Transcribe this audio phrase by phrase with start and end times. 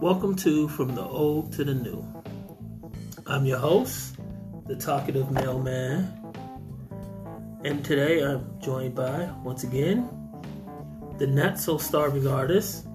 [0.00, 2.02] Welcome to From the Old to the New.
[3.26, 4.16] I'm your host,
[4.66, 6.10] the talkative mailman.
[7.66, 10.08] And today I'm joined by, once again,
[11.18, 12.86] the not so starving artist.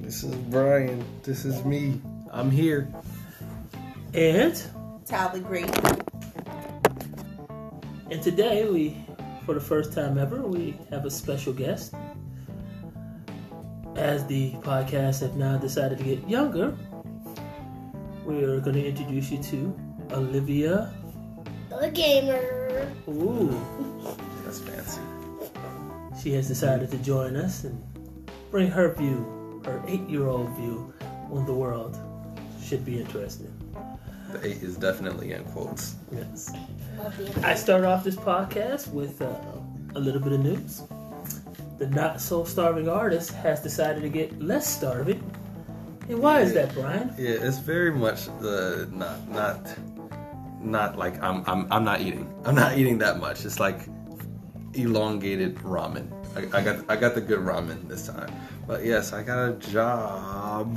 [0.00, 1.04] This is Brian.
[1.22, 2.00] This is me.
[2.30, 2.88] I'm here.
[4.14, 4.58] And
[5.04, 5.68] Tyler Great.
[8.10, 8.96] and today we
[9.44, 11.92] for the first time ever we have a special guest.
[13.98, 16.72] As the podcast have now decided to get younger,
[18.24, 19.76] we're going to introduce you to
[20.12, 20.92] Olivia.
[21.68, 22.88] The gamer.
[23.08, 23.50] Ooh,
[24.44, 25.00] That's fancy.
[26.22, 27.76] she has decided to join us and
[28.52, 30.94] bring her view, her eight-year-old view
[31.32, 31.98] on the world.
[32.62, 33.52] Should be interesting.
[34.30, 35.96] The eight is definitely in quotes.
[36.12, 36.52] Yes.
[37.42, 39.34] I start off this podcast with uh,
[39.96, 40.82] a little bit of news.
[41.78, 45.22] The not so starving artist has decided to get less starving.
[46.08, 47.14] And why is that, Brian?
[47.16, 49.78] Yeah, it's very much the not not
[50.60, 52.32] not like I'm I'm I'm not eating.
[52.44, 53.44] I'm not eating that much.
[53.44, 53.86] It's like
[54.74, 56.10] elongated ramen.
[56.34, 58.32] I, I got I got the good ramen this time.
[58.66, 60.76] But yes, I got a job.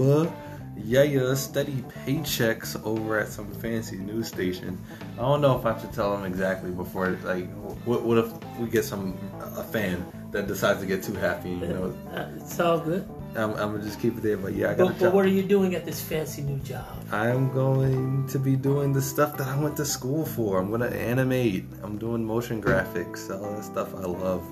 [0.78, 4.80] Yeah, yeah, steady paychecks over at some fancy news station.
[5.14, 7.18] I don't know if I should tell them exactly before.
[7.24, 7.52] Like,
[7.86, 9.18] what, what if we get some
[9.58, 11.52] a fan that decides to get too happy?
[11.52, 11.98] You know,
[12.38, 13.08] it's all good.
[13.36, 14.38] I'm, I'm gonna just keep it there.
[14.38, 16.86] But yeah, I got But, but what are you doing at this fancy new job?
[17.12, 20.60] I'm going to be doing the stuff that I went to school for.
[20.60, 21.66] I'm to animate.
[21.84, 24.44] I'm doing motion graphics, all that stuff I love.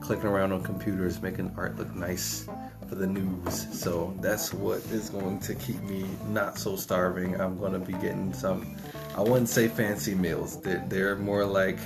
[0.00, 2.46] Clicking around on computers, making art look nice
[2.88, 3.66] for the news.
[3.72, 7.40] So that's what is going to keep me not so starving.
[7.40, 8.76] I'm to be getting some,
[9.16, 10.60] I wouldn't say fancy meals.
[10.60, 11.78] They're, they're more like,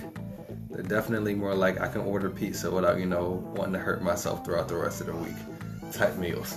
[0.71, 4.45] they're definitely more like I can order pizza without, you know, wanting to hurt myself
[4.45, 5.37] throughout the rest of the week
[5.93, 6.57] type meals.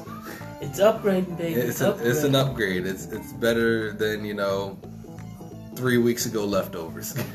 [0.61, 1.59] It's upgrading, baby.
[1.59, 2.06] It's, a, upgrading.
[2.06, 2.86] it's an upgrade.
[2.86, 4.79] It's it's better than you know
[5.75, 7.16] three weeks ago leftovers.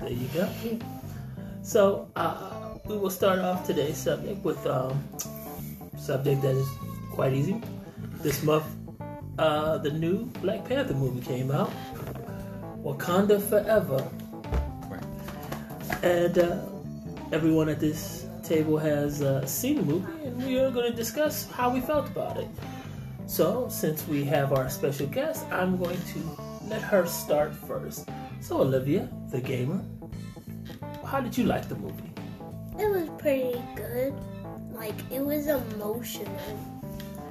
[0.00, 0.48] There you go.
[1.62, 5.02] So uh, we will start off today's subject with um,
[5.98, 6.68] subject that is
[7.10, 7.60] quite easy.
[8.22, 8.66] This month,
[9.38, 11.72] uh, the new Black Panther movie came out,
[12.84, 14.06] Wakanda Forever,
[16.06, 16.58] and uh,
[17.32, 21.50] everyone at this table has uh, seen the movie, and we are going to discuss
[21.50, 22.48] how we felt about it.
[23.26, 26.20] So, since we have our special guest, I'm going to
[26.68, 28.08] let her start first.
[28.40, 29.80] So, Olivia, the gamer,
[31.04, 32.12] how did you like the movie?
[32.78, 34.14] It was pretty good.
[34.72, 36.58] Like it was emotional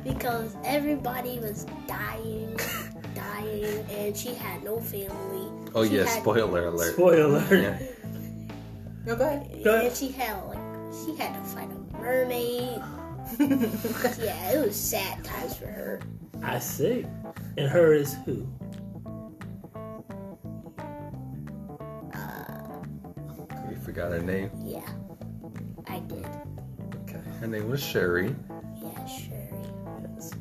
[0.03, 2.59] because everybody was dying,
[3.15, 5.47] dying, and she had no family.
[5.75, 6.93] oh She yeah, had- spoiler alert.
[6.93, 7.51] Spoiler alert.
[7.51, 7.77] Yeah.
[9.05, 9.63] No, go ahead.
[9.63, 9.87] Go ahead.
[9.87, 10.57] And she had like
[11.05, 12.81] she had to fight a mermaid.
[14.19, 16.01] yeah, it was sad times for her.
[16.41, 17.05] I see.
[17.57, 18.47] And her is who?
[23.69, 24.49] You forgot her name.
[24.63, 24.87] Yeah,
[25.87, 26.25] I did.
[27.03, 27.21] Okay.
[27.39, 28.35] Her name was Sherry.
[28.81, 29.49] Yeah, Sherry.
[30.15, 30.31] Yes.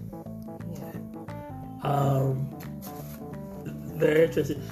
[0.73, 0.93] Yeah.
[1.83, 2.49] Um,
[3.97, 4.63] very interesting.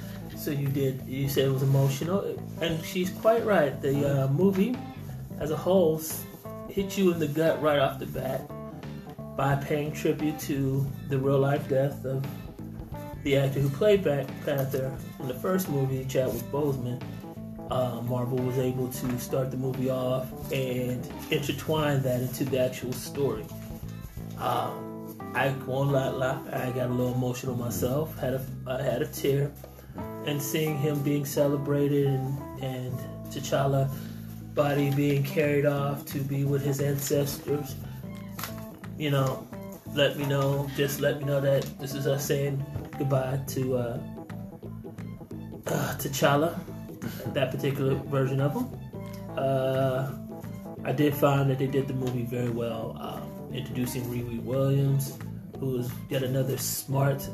[0.43, 1.01] So you did.
[1.07, 3.81] You said it was emotional, and she's quite right.
[3.81, 4.75] The uh, movie,
[5.39, 6.01] as a whole,
[6.67, 8.51] hit you in the gut right off the bat
[9.37, 12.25] by paying tribute to the real life death of
[13.23, 17.01] the actor who played Black Panther in the first movie, Chadwick Boseman.
[17.71, 22.91] Uh, Marvel was able to start the movie off and intertwine that into the actual
[22.91, 23.45] story.
[24.39, 28.19] Um, I won't lie, lie, I got a little emotional myself.
[28.19, 29.49] Had a I had a tear,
[30.25, 32.93] and seeing him being celebrated and and
[33.29, 33.89] T'Challa
[34.53, 37.75] body being carried off to be with his ancestors.
[38.97, 39.47] You know,
[39.95, 40.69] let me know.
[40.75, 42.63] Just let me know that this is us saying
[42.97, 43.99] goodbye to uh,
[45.67, 46.59] uh, T'Challa,
[47.33, 48.69] that particular version of him.
[49.37, 50.11] Uh,
[50.85, 55.17] I did find that they did the movie very well, um, introducing Riri Williams,
[55.59, 57.27] who is yet another smart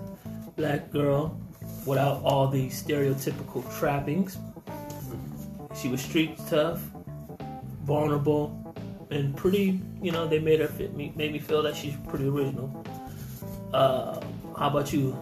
[0.56, 1.40] black girl
[1.86, 4.38] without all the stereotypical trappings.
[5.76, 6.82] She was street tough,
[7.84, 8.76] vulnerable,
[9.12, 9.82] and pretty.
[10.02, 12.86] You know, they made her fit me, made me feel that she's pretty original.
[13.74, 14.20] Uh,
[14.58, 15.18] how about you,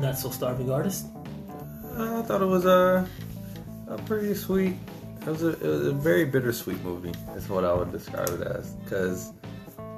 [0.00, 1.06] not so starving artist?
[1.96, 3.06] I thought it was a
[3.88, 4.74] a pretty sweet.
[5.22, 7.12] It was a, it was a very bittersweet movie.
[7.36, 8.70] Is what I would describe it as.
[8.84, 9.32] Because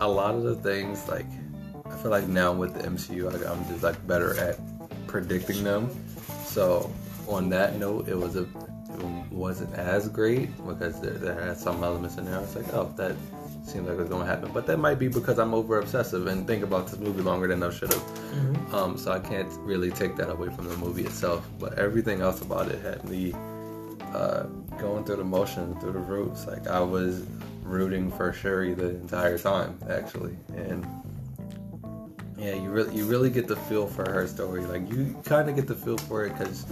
[0.00, 1.26] a lot of the things, like
[1.86, 4.58] I feel like now with the MCU, I, I'm just like better at
[5.12, 5.90] predicting them.
[6.44, 6.90] So
[7.28, 8.46] on that note, it was a
[9.30, 12.36] wasn't as great because there, there had some elements in there.
[12.36, 13.16] I was like, oh, that
[13.64, 14.50] seems like it's going to happen.
[14.52, 17.62] But that might be because I'm over obsessive and think about this movie longer than
[17.62, 18.02] I should have.
[18.02, 18.72] Mhm.
[18.74, 21.48] Um, so I can't really take that away from the movie itself.
[21.58, 23.32] But everything else about it had me
[24.12, 24.44] uh,
[24.78, 26.46] going through the motion, through the roots.
[26.46, 27.24] Like I was
[27.62, 30.86] rooting for Sherry the entire time, actually, and
[32.42, 34.64] yeah, you really you really get the feel for her story.
[34.64, 36.64] Like you kind of get the feel for it because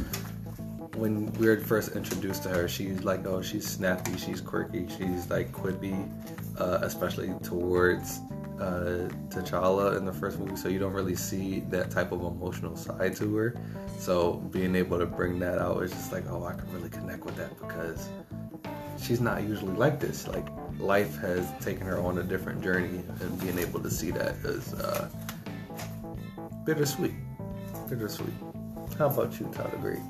[0.96, 5.30] when we were first introduced to her, she's like, oh, she's snappy, she's quirky, she's
[5.30, 6.10] like quippy,
[6.58, 8.18] uh, especially towards
[8.60, 10.56] uh, T'Challa in the first movie.
[10.56, 13.54] So you don't really see that type of emotional side to her.
[13.96, 17.24] So being able to bring that out is just like, oh, I can really connect
[17.24, 18.08] with that because
[19.00, 20.26] she's not usually like this.
[20.26, 20.46] Like
[20.80, 24.74] life has taken her on a different journey, and being able to see that is
[24.74, 25.08] uh,
[26.64, 27.14] bittersweet.
[27.88, 28.34] Bittersweet.
[28.98, 30.00] How about you, Tyler Great?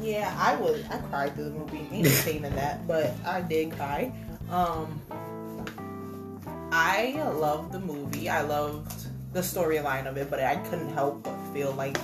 [0.00, 0.82] Yeah, I was.
[0.90, 1.86] I cried through the movie.
[1.90, 4.12] No in that, but I did cry.
[4.50, 5.00] Um,
[6.72, 8.28] I loved the movie.
[8.28, 11.98] I loved the storyline of it, but I couldn't help but feel like,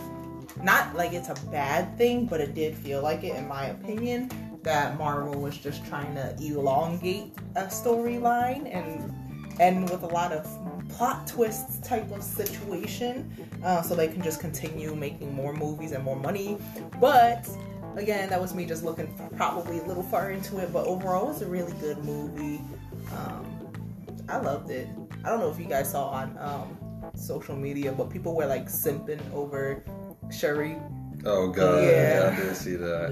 [0.62, 4.30] not like it's a bad thing, but it did feel like it, in my opinion,
[4.62, 9.12] that Marvel was just trying to elongate a storyline and
[9.58, 10.44] and with a lot of
[10.96, 13.30] plot twists type of situation,
[13.62, 16.56] uh, so they can just continue making more movies and more money.
[17.00, 17.48] But
[17.96, 20.72] again, that was me just looking probably a little far into it.
[20.72, 22.60] But overall, it was a really good movie.
[23.12, 23.44] Um,
[24.28, 24.88] I loved it.
[25.24, 26.78] I don't know if you guys saw on um,
[27.14, 29.84] social media, but people were like simping over
[30.30, 30.76] Sherry.
[31.24, 32.32] Oh God, Yeah.
[32.32, 33.08] I did see that.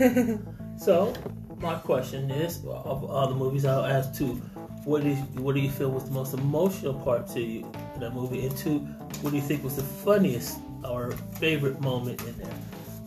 [0.00, 0.36] Yeah.
[0.76, 1.14] So,
[1.60, 4.42] my question is, of all the movies, I'll ask two.
[4.84, 8.00] What do you, what do you feel was the most emotional part to you in
[8.00, 8.46] that movie?
[8.46, 8.80] And two,
[9.22, 12.52] what do you think was the funniest or favorite moment in there?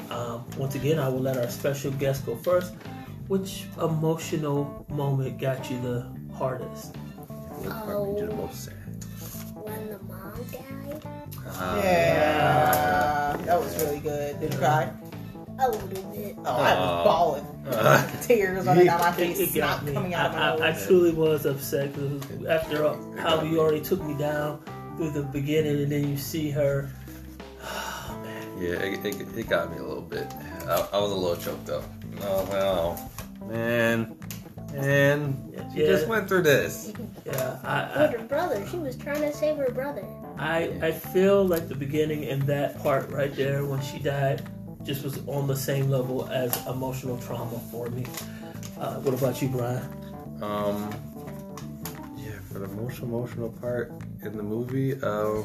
[0.09, 2.74] Um, once again, I will let our special guest go first.
[3.27, 6.95] Which emotional moment got you the hardest?
[6.95, 8.74] What part made you the most sad?
[9.53, 11.03] When the mom died,
[11.45, 11.77] Ah.
[11.77, 14.39] yeah, that was really good.
[14.39, 14.91] Did you cry?
[15.59, 16.36] A little bit.
[16.39, 17.04] Oh, I was Aw.
[17.04, 17.48] bawling.
[17.71, 18.12] Ah.
[18.21, 19.94] Tears running down my It, face, it got snot me.
[19.94, 20.86] coming I, out of my I, I nose.
[20.88, 24.62] truly was upset because after all, how you already took me down
[24.98, 26.89] through the beginning, and then you see her.
[27.63, 28.04] Oh.
[28.59, 30.33] Yeah, it, it, it got me a little bit.
[30.68, 31.83] I, I was a little choked up.
[32.24, 33.12] Oh well,
[33.48, 34.18] man,
[34.74, 35.86] man, she Yeah.
[35.86, 36.92] just went through this.
[37.24, 40.03] Yeah, I, With I, her brother, she was trying to save her brother.
[40.39, 44.42] I, I feel like the beginning and that part right there when she died
[44.88, 48.06] just was on the same level as emotional trauma for me.
[48.80, 49.84] Uh, what about you, Brian?
[50.42, 50.89] Um,
[52.18, 53.92] yeah, for the most emotional part
[54.24, 55.44] in the movie, um,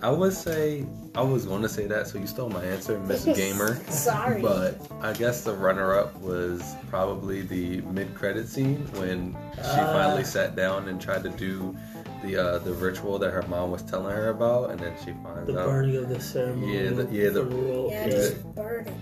[0.00, 3.24] I would say I was going to say that, so you stole my answer, Miss
[3.36, 3.76] Gamer.
[3.90, 4.40] Sorry.
[4.42, 9.92] But I guess the runner-up was probably the mid-credit scene when she Ah.
[9.92, 11.76] finally sat down and tried to do
[12.22, 15.46] the uh, the ritual that her mom was telling her about, and then she finds
[15.46, 15.66] The out.
[15.66, 16.74] burning of the ceremony.
[16.84, 17.88] Yeah, the- yeah, the- for role.
[17.90, 18.10] yeah, Yeah.
[18.12, 18.94] just burning.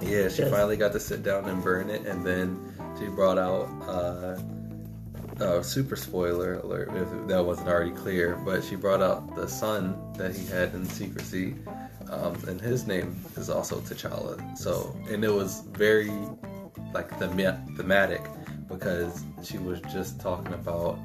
[0.00, 0.50] Yeah, she Yes.
[0.50, 2.58] finally got to sit down and burn it, and then
[2.98, 4.38] she brought out uh,
[5.42, 9.96] uh, super spoiler alert if that wasn't already clear, but she brought out the son
[10.16, 11.54] that he had in secrecy,
[12.10, 14.56] um, and his name is also T'Challa.
[14.58, 16.10] So, and it was very
[16.94, 18.22] like thema- thematic
[18.68, 20.98] because she was just talking about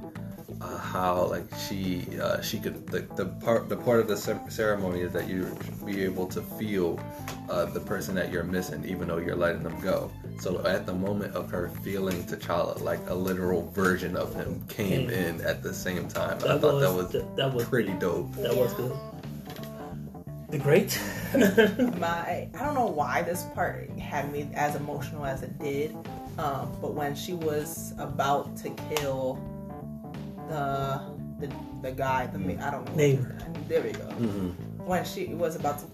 [0.61, 4.17] uh, how like she uh, she could the, the part the part of the
[4.49, 6.99] ceremony is that you be able to feel
[7.49, 10.11] uh, the person that you're missing even though you're letting them go.
[10.39, 15.07] So at the moment of her feeling T'Challa, like a literal version of him came
[15.07, 15.09] Came.
[15.09, 16.37] in at the same time.
[16.43, 18.31] I That thought that was- was that- that was pretty dope.
[18.35, 18.93] That was good.
[20.49, 20.97] The great.
[21.99, 25.93] my I don't know why this part had me as emotional as it did,
[26.37, 29.37] um, but when she was about to kill
[30.49, 31.01] the
[31.39, 33.67] the, the guy, the I don't know, Namor.
[33.67, 34.05] There we go.
[34.19, 34.55] Mhm.
[34.85, 35.85] When she was about to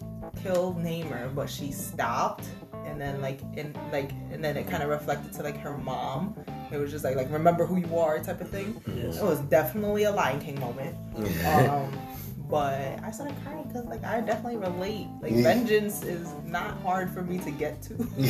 [0.41, 2.45] kill Namor, but she stopped,
[2.85, 6.35] and then like in like and then it kind of reflected to like her mom.
[6.71, 8.81] It was just like like remember who you are type of thing.
[8.87, 9.17] Yes.
[9.17, 10.95] It was definitely a Lion King moment.
[11.45, 11.91] Um,
[12.49, 15.07] but I started crying because like I definitely relate.
[15.21, 15.43] Like Yeah.
[15.43, 18.25] vengeance is not hard for me to get to, you,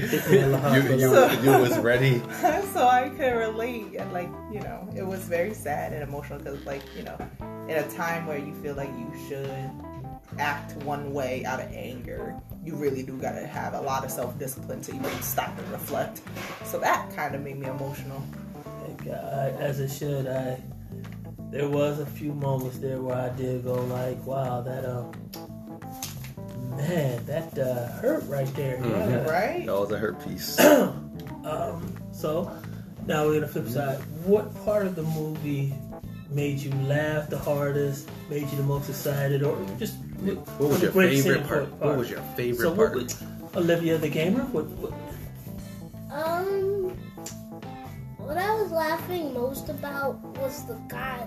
[0.00, 2.20] you, So- you was ready.
[2.72, 3.94] so I could relate.
[3.96, 7.18] And like you know, it was very sad and emotional because like you know,
[7.68, 9.70] in a time where you feel like you should
[10.38, 12.34] act one way out of anger,
[12.64, 16.20] you really do gotta have a lot of self discipline to even stop and reflect.
[16.64, 18.22] So that kind of made me emotional.
[18.86, 20.26] Like, I, as it should.
[20.26, 20.60] I
[21.50, 25.12] there was a few moments there where I did go like, "Wow, that um,
[26.76, 28.90] man, that uh, hurt right there." Mhm.
[29.10, 29.30] Yeah.
[29.30, 29.66] Right?
[29.66, 30.56] That was a hurt piece.
[31.44, 32.50] Um, so
[33.06, 33.96] now we're gonna flip side.
[34.26, 35.72] What part of the movie
[36.30, 38.10] made you laugh the hardest?
[38.28, 39.94] Made you the most excited, or just
[40.58, 41.72] What was your favorite scene part?
[41.80, 42.94] What was your favorite So what part?
[42.96, 43.14] would
[43.56, 44.42] Olivia the gamer?
[44.52, 44.92] What, what,
[46.10, 46.47] Um, what
[48.38, 51.26] I was laughing most about was the guy.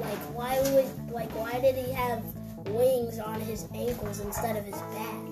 [0.00, 2.22] Like, why would like why did he have
[2.68, 5.30] wings on his ankles instead of his back?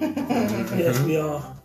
[0.78, 1.56] yes, we all.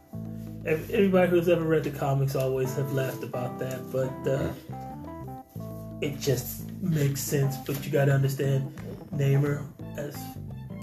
[0.65, 4.51] Everybody who's ever read the comics always have laughed about that, but uh,
[6.01, 7.55] it just makes sense.
[7.57, 8.75] But you got to understand,
[9.13, 9.65] Namor
[9.97, 10.17] as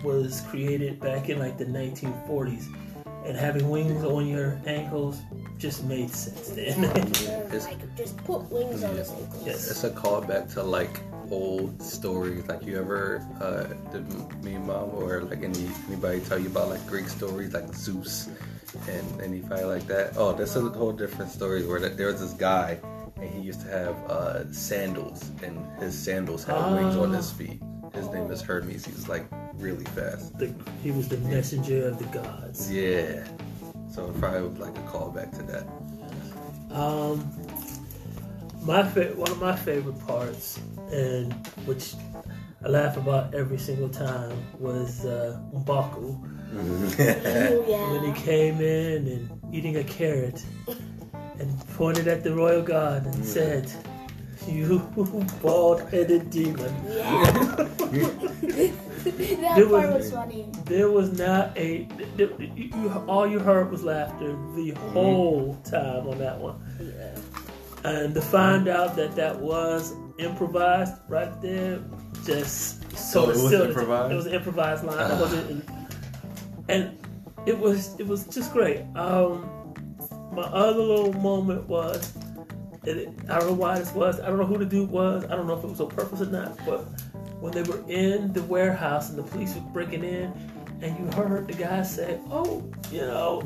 [0.02, 2.66] was created back in like the 1940s,
[3.24, 5.20] and having wings on your ankles
[5.58, 6.84] just made sense then.
[6.84, 9.46] It's- like, just put wings on his ankles.
[9.46, 9.70] yes.
[9.70, 11.00] It's a callback to like
[11.30, 12.46] old stories.
[12.46, 14.06] Like you ever uh, did
[14.44, 18.28] me and mom or like any anybody tell you about like Greek stories like Zeus
[18.88, 20.12] and anybody like that?
[20.16, 22.78] Oh, that's a whole different story where that, there was this guy
[23.16, 27.62] and he used to have uh, sandals and his sandals had wings on his feet.
[27.94, 28.84] His name is Hermes.
[28.84, 29.24] He's like
[29.54, 30.36] really fast.
[30.38, 32.70] The, he was the messenger of the gods.
[32.70, 33.24] Yeah.
[33.92, 35.66] So it probably was like a callback to that.
[36.76, 37.30] Um,
[38.64, 40.58] my fa- one of my favorite parts,
[40.90, 41.32] and
[41.66, 41.94] which
[42.64, 49.54] I laugh about every single time, was uh, Mbaku Oh, when he came in and
[49.54, 50.42] eating a carrot
[51.38, 53.70] and pointed at the royal guard and said,
[54.48, 54.78] "You
[55.42, 57.22] bald-headed demon." Yeah.
[59.04, 60.48] that There part was- was funny.
[60.64, 61.84] There was not a.
[61.84, 66.56] th- th- you, you- all you heard was laughter the whole time on that one.
[66.80, 67.14] Yeah.
[67.84, 71.80] and to find out that that was improvised right there,
[72.24, 74.12] just so Oh, it was sealed improvised?
[74.12, 74.98] It was an improvised line.
[75.10, 75.20] It Ah.
[75.20, 75.62] wasn't, in-
[76.70, 76.98] and
[77.44, 78.80] it was it was just great.
[78.96, 79.44] Um,
[80.32, 82.23] my other little moment was, and
[82.88, 84.20] it, I don't know why this was.
[84.20, 85.24] I don't know who the dude was.
[85.24, 86.56] I don't know if it was on purpose or not.
[86.66, 86.80] But
[87.40, 90.32] when they were in the warehouse and the police were breaking in,
[90.82, 93.42] and you heard the guy say, "Oh, you know,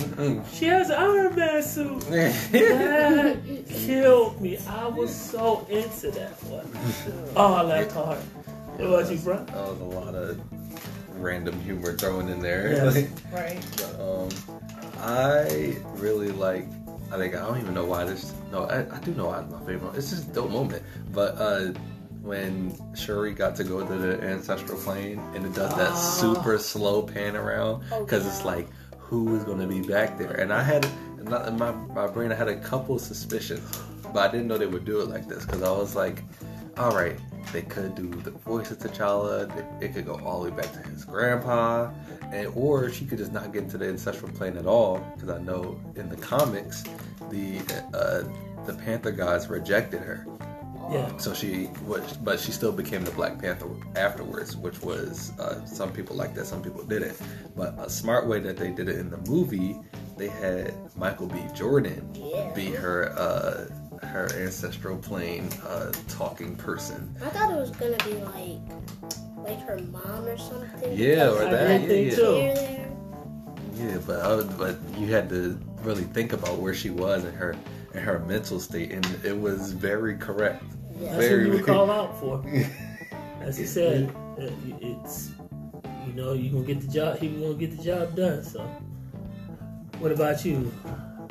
[0.52, 4.58] she has an Iron Man suit." That killed me.
[4.68, 6.68] I was so into that one.
[7.36, 8.18] Oh, I laughed hard.
[8.78, 9.44] It was you, bro.
[9.44, 10.40] That was a lot of
[11.20, 12.72] random humor thrown in there.
[12.72, 13.08] Yes.
[13.32, 14.00] Right.
[14.00, 14.28] um,
[15.00, 16.66] I really like.
[17.10, 18.34] I think I don't even know why this.
[18.52, 19.94] No, I, I do know why it's my favorite.
[19.96, 20.82] It's just a dope moment.
[21.12, 21.72] But uh,
[22.22, 25.94] when Shuri got to go to the ancestral plane and it does that Ah.
[25.94, 28.30] super slow pan around Oh, because yeah.
[28.30, 30.32] it's like who is going to be back there?
[30.32, 30.86] And I had
[31.22, 33.80] not in my my brain I had a couple suspicions,
[34.12, 36.24] but I didn't know they would do it like this because I was like,
[36.76, 37.18] all right,
[37.52, 39.48] they could do the voice of T'Challa.
[39.56, 41.90] It- It could go all the way back to his grandpa,
[42.32, 44.98] and or she could just not get into the ancestral plane at all.
[45.14, 46.84] Because I know in the comics,
[47.30, 47.58] the
[47.94, 48.22] uh,
[48.66, 50.26] the Panther gods rejected her,
[50.90, 51.16] Yeah.
[51.16, 55.90] so she was, but she still became the Black Panther afterwards, which was uh, some
[55.92, 57.16] people like that, some people didn't.
[57.56, 59.78] But a smart way that they did it in the movie,
[60.18, 61.38] they had Michael B.
[61.54, 62.50] Jordan Yeah.
[62.54, 63.66] be her uh,
[64.02, 67.14] her ancestral plane uh, talking person.
[67.22, 68.60] I thought it was gonna be like,
[69.36, 70.96] like her mom or something.
[70.96, 71.80] Yeah, or I that.
[71.82, 72.16] Yeah, think yeah.
[72.16, 73.84] too.
[73.84, 77.36] Yeah, but I would, but you had to really think about where she was and
[77.36, 77.54] her
[77.94, 80.62] and her mental state, and it was very correct.
[80.98, 81.12] Yeah.
[81.12, 82.44] That's Very- what you would call out for.
[83.40, 84.50] As he said, uh,
[84.80, 85.30] it's
[86.06, 87.18] you know you gonna get the job.
[87.18, 88.42] He was gonna get the job done.
[88.44, 88.60] So,
[90.00, 90.72] what about you?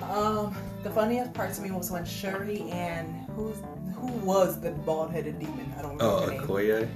[0.04, 0.56] Um,
[0.88, 3.58] the funniest part to me was when Shuri and who's
[3.96, 5.74] who was the bald headed demon?
[5.78, 6.48] I don't remember Oh.
[6.48, 6.88] Okoye.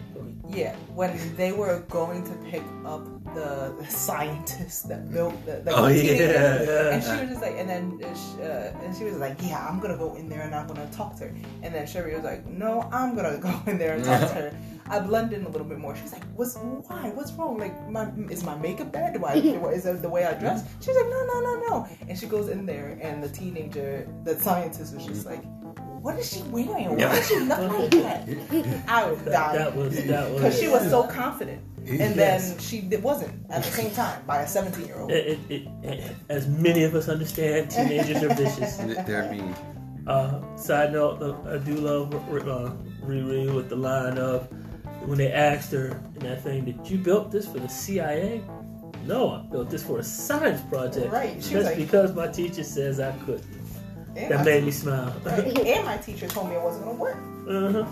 [0.50, 5.71] Yeah, when they were going to pick up the, the scientist that built the, the
[5.75, 6.93] Oh, teenager, yeah.
[6.93, 9.79] and she was just like, and then uh, uh, and she was like, yeah, I'm
[9.79, 12.45] gonna go in there and I'm gonna talk to her, and then Sherry was like,
[12.47, 14.55] no, I'm gonna go in there and talk to her.
[14.89, 15.95] I blended in a little bit more.
[15.95, 17.11] She's like, what's why?
[17.13, 17.57] What's wrong?
[17.57, 19.13] Like, my is my makeup bad?
[19.17, 20.65] Do I is it the way I dress?
[20.81, 21.88] She was like, no, no, no, no.
[22.09, 25.43] And she goes in there, and the teenager, the scientist, was just like.
[26.01, 26.89] What is she wearing?
[26.89, 28.84] Why does she look like that?
[28.88, 32.50] I was That, dying that was that was because she was so confident, and Yes.
[32.53, 35.12] then she d- wasn't at the same time by a 17 year old.
[35.12, 38.77] It, it, it, as many of us understand, teenagers are vicious.
[39.08, 39.53] They're mean.
[40.08, 42.74] Uh, side note, uh, I do love uh,
[43.05, 44.48] Riri with the line of
[45.05, 48.41] when they asked her in that thing, "Did you built this for the CIA?"
[49.05, 51.12] No, I built this for a science project.
[51.12, 53.41] Right, she Just like- because my teacher says I could.
[54.15, 55.13] And That my, made me smile.
[55.25, 57.17] and my teacher told me it wasn't gonna work.
[57.47, 57.85] uh-huh.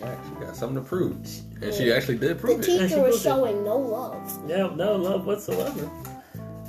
[0.00, 1.12] Yeah, she got something to prove,
[1.62, 2.56] and she actually did The prove it.
[2.56, 3.28] And she teacher was proved it.
[3.28, 4.40] showing no love.
[4.50, 5.88] Yeah, no love whatsoever.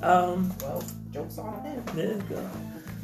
[0.03, 1.83] Um, Well, jokes on him.
[1.95, 2.49] there you go.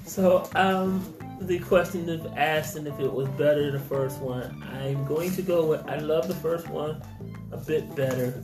[0.06, 5.04] So, um, the question of asking if it was better than the first one, I'm
[5.06, 7.02] going to go with I love the first one
[7.52, 8.42] a bit better.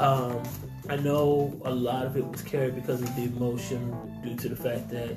[0.00, 0.42] Um,
[0.88, 4.56] I know a lot of it was carried because of the emotion due to the
[4.56, 5.14] fact that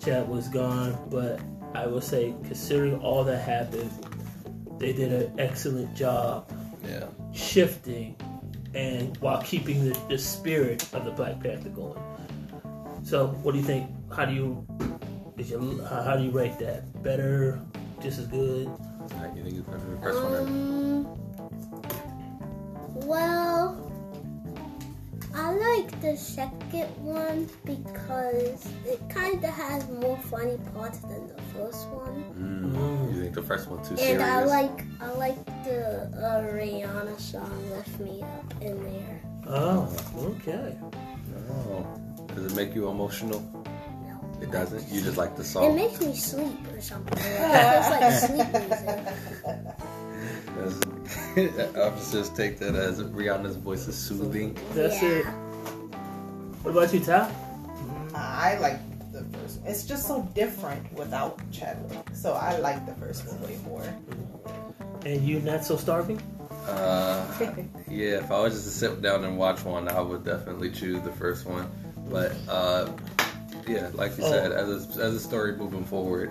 [0.00, 1.40] Chad was gone, but
[1.74, 3.90] I will say, considering all that happened,
[4.78, 6.50] they did an excellent job
[6.86, 7.06] Yeah.
[7.32, 8.16] shifting
[8.74, 12.00] and while keeping the, the spirit of the Black Panther going.
[13.02, 13.90] So, what do you think?
[14.14, 14.66] How do you
[15.36, 17.02] is your, uh, how do you rate that?
[17.02, 17.60] Better,
[18.02, 18.66] just as good?
[18.68, 20.34] Alright, you think it's better than the first one?
[20.36, 21.06] Um,
[23.06, 23.79] well,
[25.40, 31.40] I like the second one because it kind of has more funny parts than the
[31.54, 32.24] first one.
[32.36, 33.14] Mm.
[33.14, 34.22] You think the first one too And serious?
[34.22, 39.20] I like I like the uh, Rihanna song "Lift Me Up" in there.
[39.48, 39.88] Oh,
[40.36, 40.76] okay.
[41.48, 41.86] Oh.
[42.34, 43.40] Does it make you emotional?
[44.04, 44.20] No.
[44.42, 44.92] It doesn't.
[44.92, 45.64] You just like the song.
[45.64, 47.16] It makes me sleep or something.
[47.18, 49.86] It's like sleep music.
[50.56, 50.80] Does-
[51.76, 54.56] Officers take that as Rihanna's voice is soothing.
[54.74, 55.08] That's yeah.
[55.08, 55.26] it.
[56.62, 57.32] What about you, Ty?
[58.14, 58.78] I like
[59.12, 59.70] the first one.
[59.70, 62.06] It's just so different without Chadwick.
[62.12, 63.84] So I like the first one way more.
[65.04, 66.20] And you not so starving?
[66.66, 67.26] Uh,
[67.88, 71.02] yeah, if I was just to sit down and watch one, I would definitely choose
[71.02, 71.70] the first one.
[72.10, 72.92] But uh,
[73.68, 74.30] yeah, like you Oh.
[74.30, 76.30] said, as a, as a story moving forward,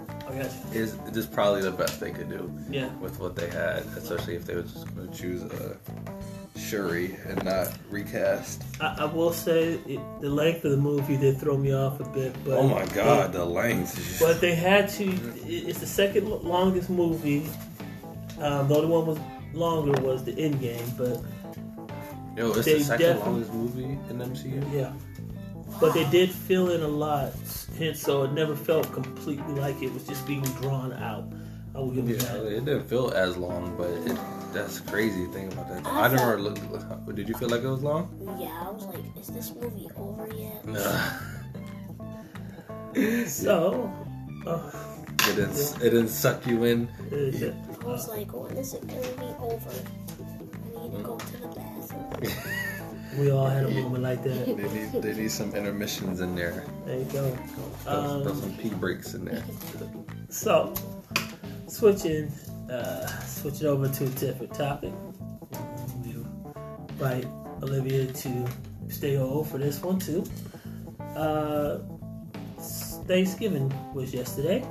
[0.74, 2.90] is just probably the best they could do Yeah.
[3.02, 5.78] with what they had, especially if they were just going to choose a
[6.58, 8.64] Shuri and not recast.
[8.82, 12.06] I, I will say it, the length of the movie did throw me off a
[12.10, 14.20] bit, but oh my God, the length!
[14.20, 15.06] But they had to.
[15.48, 17.48] It's the second longest movie.
[18.42, 19.20] Um, the only one was
[19.54, 21.22] longer was the End Game, but
[22.38, 24.62] Yo, it's the second longest movie in MCU.
[24.74, 24.92] yeah.
[25.80, 27.32] But they did fill in a lot,
[27.78, 31.26] hence so it never felt completely like it was just being drawn out.
[31.76, 32.46] I will give Yeah, it that.
[32.58, 34.18] it didn't feel as long, but it,
[34.54, 35.86] that's crazy thing about that.
[35.86, 37.16] I I never thought- looked.
[37.16, 38.10] Did you feel like it was long?
[38.40, 40.66] Yeah, I was like, is this movie over yet?
[40.66, 41.10] No.
[43.28, 43.92] So,
[44.48, 44.72] uh,
[45.30, 45.76] It didn't.
[45.78, 46.90] It didn't suck you in.
[47.12, 49.70] is it- I was like, when is it gonna be over?
[50.76, 52.34] I need to go to the bathroom.
[53.20, 54.46] we all had a moment like that.
[54.46, 54.92] They need.
[55.02, 56.64] They need some intermissions in there.
[56.86, 57.30] There you go.
[57.32, 57.64] Throw,
[58.24, 59.44] throw Um, some pee breaks in there.
[60.30, 60.74] So,
[61.68, 62.32] switching,
[62.72, 64.94] uh, switching over to a different topic.
[66.04, 66.16] We
[66.90, 67.26] invite
[67.64, 68.48] Olivia to
[68.90, 70.24] stay on for this one too.
[71.16, 71.80] Uh,
[73.08, 74.64] Thanksgiving was yesterday,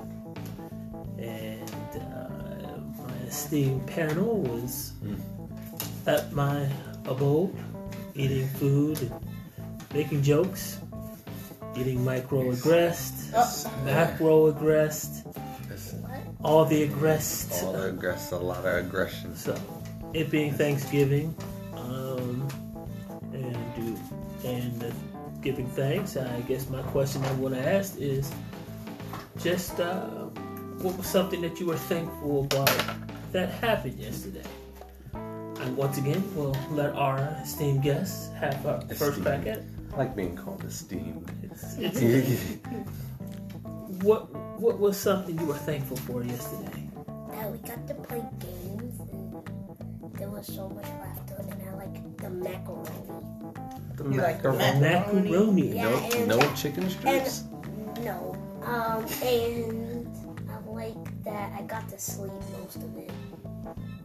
[1.18, 4.92] and uh, my esteemed panel was
[6.06, 6.68] at my
[7.06, 7.52] abode,
[8.18, 9.12] eating food and
[9.94, 10.80] making jokes,
[11.76, 15.24] eating microaggressed, Oh, macroaggressed,
[16.42, 17.62] all the aggressed.
[17.64, 19.34] all the aggress, a lot of aggression.
[19.36, 19.56] So,
[20.14, 21.34] it being Thanksgiving,
[21.74, 22.46] um,
[23.32, 23.96] and do
[24.48, 24.90] and uh,
[25.42, 26.16] giving thanks.
[26.16, 28.30] I guess my question I want to ask is
[29.38, 30.06] just uh,
[30.82, 32.70] what was something that you were thankful about
[33.32, 34.42] that happened yesterday.
[35.68, 39.22] And once again, we'll let our esteemed guests have our first Esteemed.
[39.26, 39.64] crack at it.
[39.92, 41.30] I like being called esteemed.
[41.42, 42.00] It's, it's,
[44.02, 46.88] what what was something you were thankful for yesterday?
[47.32, 51.74] That we got to play games and there was so much left laughter and I
[51.74, 52.90] like the macaroni.
[53.96, 54.80] the You like the macaroni.
[54.80, 55.30] Macaroni.
[55.30, 55.76] Macaroni.
[55.76, 57.44] Yeah, No, and no that- chicken strips.
[58.00, 58.34] No.
[58.62, 60.08] Um, and
[60.50, 63.10] I like that I got to sleep most of it.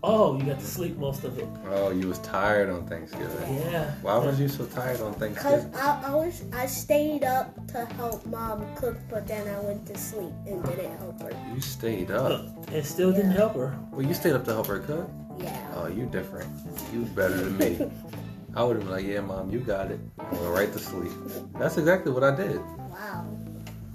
[0.06, 1.48] Oh, you got to sleep most of it.
[1.70, 3.56] Oh, you was tired on Thanksgiving.
[3.56, 3.94] Yeah.
[4.02, 5.74] Why was you so tired on Cause Thanksgiving?
[5.76, 9.98] I, I was I stayed up to help mom cook, but then I went to
[9.98, 11.32] sleep and didn't help her.
[11.56, 12.74] You stayed Look, up.
[12.74, 13.80] it still didn't help her.
[13.92, 15.10] Well, you stayed up to help her cook.
[15.40, 15.72] Yeah.
[15.76, 16.52] Oh, you different.
[16.92, 17.90] You better than me.
[18.56, 20.02] I would have been like, yeah, mom, you got it.
[20.20, 21.12] I went right to sleep.
[21.58, 22.60] That's exactly what I did.
[22.60, 23.26] Wow.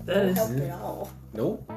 [0.07, 0.37] That is.
[0.39, 1.11] Helped at all.
[1.35, 1.71] Nope.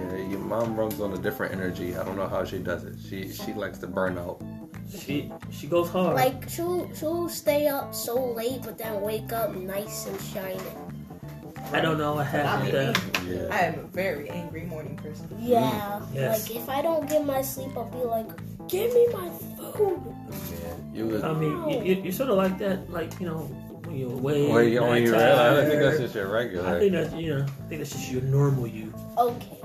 [0.00, 1.96] Yeah, your mom runs on a different energy.
[1.96, 2.96] I don't know how she does it.
[3.08, 4.42] She she likes to burn out.
[4.90, 6.16] She she goes hard.
[6.16, 10.90] Like she'll she'll stay up so late, but then wake up nice and shining.
[11.72, 12.72] I don't know what happened.
[12.72, 13.24] Not.
[13.24, 13.46] Yeah.
[13.50, 15.28] I am a very angry morning person.
[15.38, 16.00] Yeah.
[16.02, 16.14] Mm.
[16.14, 16.50] Yes.
[16.50, 18.28] Like if I don't get my sleep, I'll be like,
[18.68, 19.28] give me my
[19.72, 20.00] food.
[20.50, 21.22] Yeah, you was.
[21.22, 23.38] I mean, you, you, you're sort of like that, like you know,
[23.84, 24.48] when you're away.
[24.48, 25.28] Well, you, when you nighttime.
[25.28, 26.66] realize, I think that's just your regular.
[26.66, 27.02] I regular.
[27.02, 28.92] think that's you know, I think that's just your normal you.
[29.16, 29.59] Okay.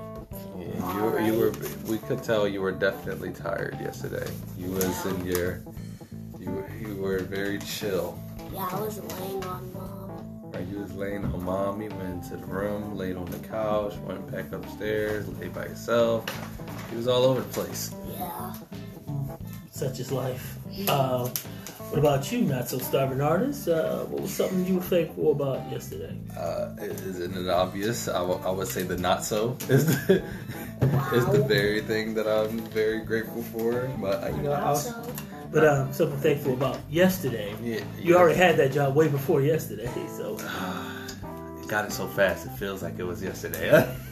[0.58, 1.52] Yeah, you, were- you were.
[1.88, 4.30] We could tell you were definitely tired yesterday.
[4.58, 5.62] You was in your.
[6.40, 8.20] You were, you were very chill.
[8.54, 10.52] Yeah, I was laying on mom.
[10.54, 14.32] Right, you was laying on mommy, went into the room, laid on the couch, went
[14.32, 16.24] back upstairs, laid by yourself.
[16.90, 17.94] He was all over the place.
[18.18, 18.54] Yeah.
[19.72, 20.58] Such is life.
[20.88, 21.30] Uh,
[21.90, 23.68] what about you, not so starving artist?
[23.68, 26.16] Uh, what was something you were thankful about yesterday?
[26.38, 28.08] Uh, isn't it obvious?
[28.08, 30.24] I w- I would say the not so is the,
[31.14, 33.88] is the very thing that I'm very grateful for.
[34.02, 34.92] But uh, you know, I was,
[35.52, 37.56] But um, something thankful about yesterday.
[37.64, 40.38] yeah, You already had that job way before yesterday, so
[41.62, 43.88] It got it so fast, it feels like it was yesterday.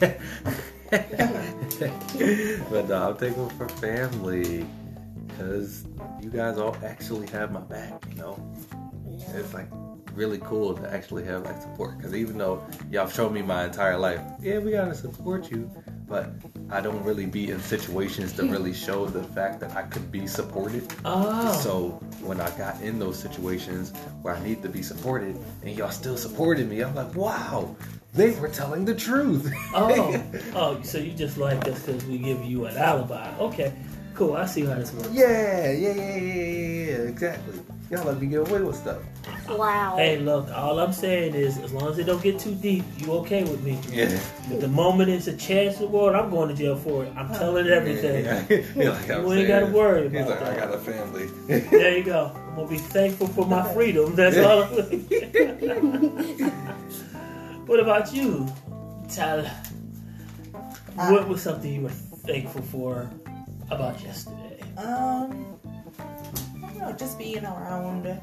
[2.70, 4.66] but no, I'm thankful for family
[5.36, 5.84] because
[6.20, 8.04] you guys all actually have my back.
[8.10, 8.56] You know,
[9.08, 9.36] yeah.
[9.36, 9.68] it's like
[10.14, 11.96] really cool to actually have that support.
[11.98, 15.70] Because even though y'all showed me my entire life, yeah, we gotta support you,
[16.06, 16.30] but
[16.70, 20.26] I don't really be in situations to really show the fact that I could be
[20.26, 20.92] supported.
[21.04, 21.88] oh, So
[22.22, 23.92] when I got in those situations
[24.22, 27.74] where I need to be supported, and y'all still supported me, I'm like, wow,
[28.14, 29.52] they were telling the truth.
[29.74, 30.22] oh,
[30.54, 30.80] oh.
[30.82, 33.36] So you just like us because we give you an alibi?
[33.38, 33.72] Okay,
[34.14, 34.34] cool.
[34.34, 35.10] I see how this works.
[35.12, 37.60] yeah, yeah, yeah, yeah, yeah, yeah, exactly.
[37.90, 39.02] Y'all let me get away with stuff.
[39.48, 39.96] Wow.
[39.96, 40.48] Hey, look.
[40.50, 43.62] All I'm saying is, as long as it don't get too deep, you okay with
[43.62, 43.78] me?
[43.90, 44.04] Yeah.
[44.04, 47.12] If the moment it's a chance award, I'm going to jail for it.
[47.14, 48.24] I'm telling everything.
[48.24, 48.62] Yeah, yeah.
[48.74, 49.60] Yeah, like I'm You ain't saying.
[49.60, 51.26] gotta worry He's about like, I got a family.
[51.46, 52.32] There you go.
[52.34, 54.14] I'm gonna be thankful for my freedom.
[54.14, 54.62] That's all.
[54.62, 55.00] I'm
[57.66, 58.48] what about you,
[59.08, 59.50] Tyler?
[60.54, 63.10] Uh, what was something you were thankful for
[63.70, 64.60] about yesterday?
[64.76, 65.56] Um,
[65.98, 68.20] I don't know, just being around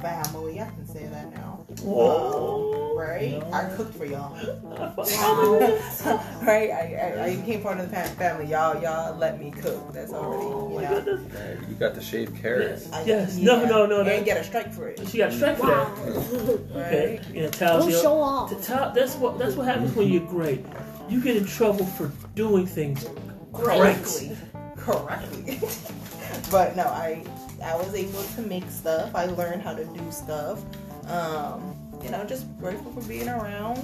[0.00, 0.60] family.
[0.60, 1.64] I can say that now.
[1.82, 2.90] Whoa.
[2.92, 3.38] Um, right?
[3.38, 3.52] No.
[3.52, 4.34] I cooked for y'all.
[4.62, 4.94] Wow.
[6.42, 6.70] right?
[6.70, 8.46] I, I, I became part of the family.
[8.50, 9.92] Y'all, y'all let me cook.
[9.92, 11.00] That's already, Oh you my know.
[11.02, 11.68] goodness.
[11.68, 12.88] You got the shaved carrots.
[12.90, 12.92] Yes.
[12.92, 13.36] I- Yes.
[13.36, 14.10] No, no, no, You no.
[14.10, 15.00] ain't get a strike for it.
[15.08, 15.94] She got a strike for Wow.
[15.94, 16.60] that.
[16.76, 17.20] Okay.
[17.32, 18.00] Yeah, tells Don't you.
[18.02, 18.50] show off.
[18.50, 20.64] To tell, that's what that's what happens when you're great.
[21.08, 23.06] You get in trouble for doing things
[23.52, 24.36] correctly.
[24.82, 25.60] Correctly.
[26.50, 27.24] but no, I
[27.62, 29.14] I was able to make stuff.
[29.14, 30.60] I learned how to do stuff.
[31.08, 33.78] Um, you know, just grateful for being around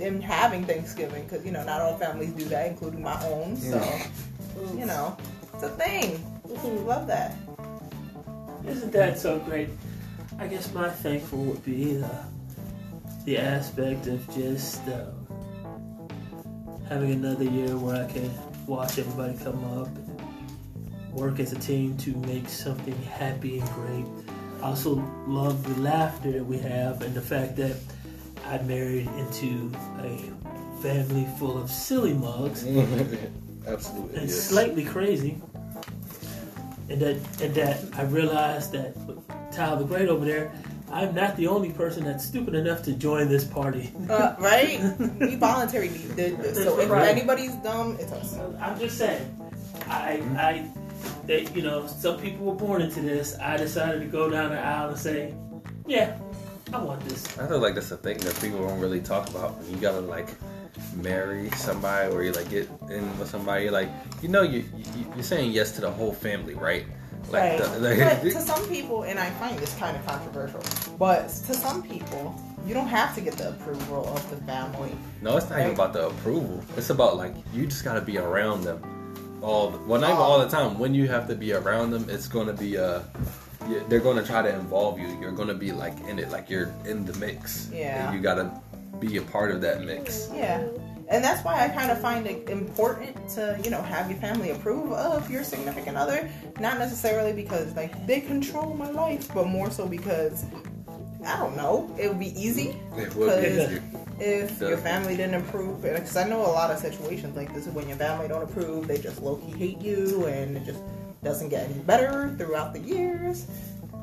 [0.00, 3.56] and having Thanksgiving because you know not all families do that, including my own.
[3.56, 3.80] So
[4.74, 5.16] you know,
[5.52, 6.24] it's a thing.
[6.86, 7.36] Love that.
[8.66, 9.68] Isn't that so great?
[10.38, 12.24] I guess my thankful would be the,
[13.24, 15.06] the aspect of just uh,
[16.88, 18.30] having another year where I can
[18.66, 20.17] watch everybody come up and
[21.12, 24.04] work as a team to make something happy and great.
[24.62, 27.76] I also love the laughter that we have and the fact that
[28.46, 32.64] I married into a family full of silly mugs
[33.66, 34.18] Absolutely.
[34.18, 34.42] and yes.
[34.48, 35.40] slightly crazy.
[36.88, 39.18] And that and that I realized that with
[39.52, 40.50] Tyler the Great over there,
[40.90, 43.92] I'm not the only person that's stupid enough to join this party.
[44.08, 44.80] Uh, right?
[45.20, 46.56] we voluntarily did this.
[46.64, 47.08] So if Right.
[47.08, 48.38] anybody's dumb, it's us.
[48.60, 49.20] I'm just saying,
[49.88, 50.70] I I
[51.28, 53.38] they you know some people were born into this.
[53.38, 55.34] I decided to go down the aisle and say,
[55.86, 56.18] yeah,
[56.72, 57.38] I want this.
[57.38, 59.54] I feel like that's a thing that people don't really talk about.
[59.70, 60.28] You gotta like
[60.96, 63.64] marry somebody or you like get in with somebody.
[63.64, 63.90] You're like,
[64.22, 64.64] you know, you,
[64.94, 66.86] you you're saying yes to the whole family, right?
[67.30, 67.58] Right.
[67.58, 70.62] the- like- but to some people, and I find this kind of controversial,
[70.98, 72.34] but to some people,
[72.66, 74.92] you don't have to get the approval of the family.
[75.20, 76.62] no, it's not even about the approval.
[76.78, 78.80] It's about like you just gotta be around them
[79.42, 79.70] all.
[79.70, 80.78] The, well, not even all the time.
[80.78, 83.00] When you have to be around them, it's gonna be uh
[83.68, 85.08] yeah, they're gonna try to involve you.
[85.20, 87.70] You're gonna be like in it, like you're in the mix.
[87.72, 88.06] Yeah.
[88.06, 88.60] And you gotta
[88.98, 90.30] be a part of that mix.
[90.34, 90.66] Yeah.
[91.10, 94.50] And that's why I kind of find it important to, you know, have your family
[94.50, 96.30] approve of your significant other.
[96.60, 100.44] Not necessarily because, like, they control my life, but more so because,
[101.26, 103.82] I don't know, it would be easy It would be Because- easier.
[104.20, 105.82] if your family didn't approve.
[105.82, 108.98] Because I know a lot of situations like this, when your family don't approve, they
[108.98, 110.80] just low key hate you, and it just
[111.22, 113.46] doesn't get any better throughout the years.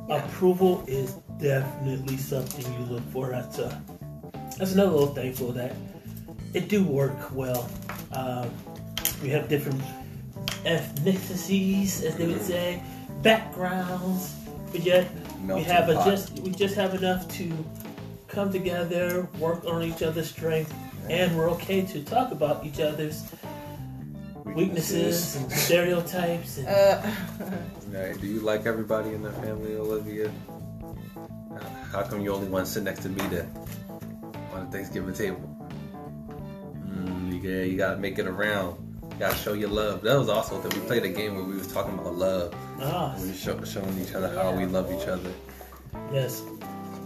[0.08, 0.24] Yeah.
[0.26, 3.30] Approval is definitely something you look for.
[3.30, 3.82] That's a,
[4.58, 5.74] that's another little thankful that
[6.54, 7.70] it do work well.
[8.12, 8.50] Um,
[9.24, 9.82] we have different
[10.66, 12.82] ethnicities, as they would say,
[13.22, 14.34] backgrounds,
[14.72, 15.08] but yet
[15.46, 17.52] we Melting have a just we just have enough to
[18.28, 20.74] come together, work on each other's strength,
[21.10, 23.24] and we're okay to talk about each other's
[24.44, 26.58] weaknesses and stereotypes.
[26.58, 27.02] And, Uh,
[27.90, 28.20] Right.
[28.20, 30.30] Do you like everybody in the family, Olivia?
[31.92, 33.46] How come you only want to sit next to me to
[34.54, 35.56] on the Thanksgiving table?
[36.88, 38.85] Mm, yeah, you gotta make it around.
[39.20, 40.02] Gotta show your love.
[40.02, 42.54] That was also that we played a game where we was talking about love.
[42.82, 45.32] ah, We were show, showing each other how we love each other.
[46.12, 46.42] yes.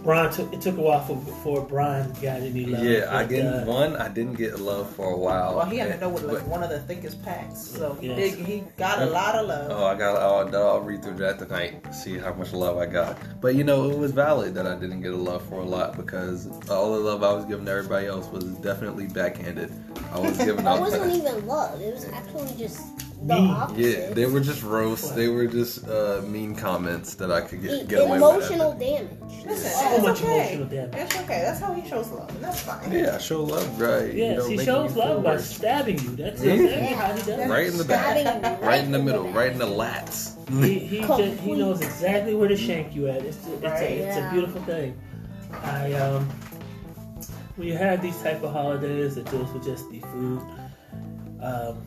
[0.02, 2.82] Brian took it took a while for before Brian got any love.
[2.84, 3.96] Yeah, I but, get uh, one.
[3.96, 5.56] I didn't get love for a while.
[5.56, 8.36] Well, he ended up with like one of the thickest packs, so he Yes.
[8.36, 8.46] did.
[8.46, 9.70] He got a lot of love.
[9.70, 10.16] Oh, I got.
[10.16, 11.94] I'll, I'll read through that tonight.
[11.94, 13.18] See how much love I got.
[13.40, 15.96] But you know, it was valid that I didn't get a love for a lot
[15.96, 19.70] because all the love I was giving to everybody else was definitely backhanded.
[20.12, 20.64] I was giving.
[20.64, 21.80] that wasn't even love.
[21.80, 23.50] It was actually just the Mean.
[23.50, 23.78] opposite.
[24.08, 25.10] Yeah, they were just roasts.
[25.10, 28.80] They were just uh, mean comments that I could get, get away emotional with.
[28.80, 29.44] damage.
[29.44, 30.54] Listen, So it's much okay.
[30.54, 30.94] emotional damage.
[30.96, 31.42] It's okay.
[31.42, 32.90] That's how he shows love, and that's fine.
[32.90, 34.14] Yeah, show love, right?
[34.14, 35.50] Yeah, you know, he shows love by worse.
[35.54, 36.16] stabbing you.
[36.16, 36.52] That's Yeah.
[36.54, 37.28] exactly how he does.
[37.28, 37.48] it.
[37.48, 38.16] Right in the back.
[38.18, 40.36] Stabbing you Right in the middle, right in the lats.
[40.64, 43.22] He he, just, he knows exactly where to shank you at.
[43.22, 43.82] It's it's, Right.
[43.82, 44.98] a, it's a beautiful thing.
[45.62, 46.26] I um
[47.56, 50.40] when you have these type of holidays that deals with just the food,
[51.42, 51.82] um,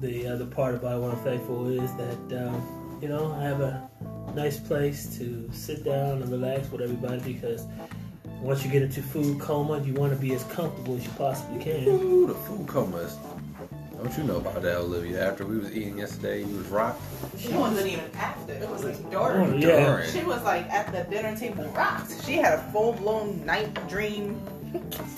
[0.00, 3.88] the other part about what I'm thankful is that um, you know I have a
[4.34, 7.64] nice place to sit down and relax with everybody because
[8.40, 11.62] once you get into food coma, you want to be as comfortable as you possibly
[11.62, 11.88] can.
[11.88, 13.16] Ooh, the food comas.
[13.96, 15.26] Don't you know about that, Olivia?
[15.26, 17.00] After we was eating yesterday, you was rocked.
[17.38, 18.52] She wasn't even after.
[18.52, 19.62] It was like Oh, during.
[19.62, 19.86] yeah.
[19.96, 20.10] During.
[20.10, 22.12] She was like at the dinner table rocked.
[22.26, 24.38] She had a full blown night dream.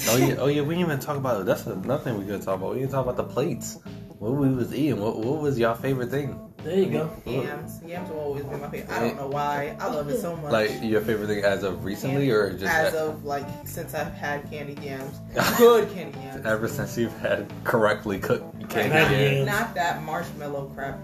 [0.08, 0.62] Oh yeah, oh yeah.
[0.62, 1.46] We didn't even talk about it.
[1.46, 2.74] That's another thing we could talk about.
[2.74, 3.80] We didn't talk about the plates.
[4.18, 5.00] What we was eating.
[5.00, 6.40] What, what was your favorite thing?
[6.64, 7.10] There you go.
[7.24, 7.80] Yams.
[7.86, 8.90] Yams will always be my favorite.
[8.90, 9.76] I don't know why.
[9.78, 10.50] I love it so much.
[10.50, 14.50] Like your favorite thing as of recently, or just as of like since I've had
[14.50, 15.20] candy yams,
[15.58, 16.44] good candy yams.
[16.44, 19.36] ever since you've had correctly cooked candy Candy yams.
[19.36, 19.46] yams?
[19.46, 20.98] not that marshmallow crap.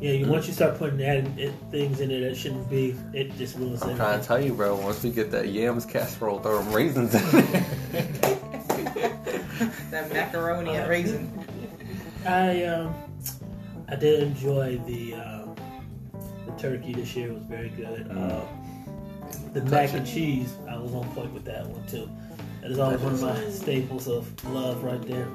[0.00, 3.36] Yeah, you, once you start putting adding it, things in it that shouldn't be, it
[3.36, 4.74] just ruins I'm trying to tell you, bro.
[4.76, 7.30] Once we get that yams casserole, throw them raisins in
[7.92, 8.36] there.
[9.90, 11.44] That macaroni and raisin.
[12.26, 12.94] I um,
[13.88, 15.54] I did enjoy the um,
[16.46, 18.08] the turkey this year was very good.
[18.08, 18.30] Mm.
[18.32, 18.44] Uh,
[19.52, 22.08] the mac and cheese, I was on point with that one too.
[22.62, 25.26] That is always one of my staples of love right there.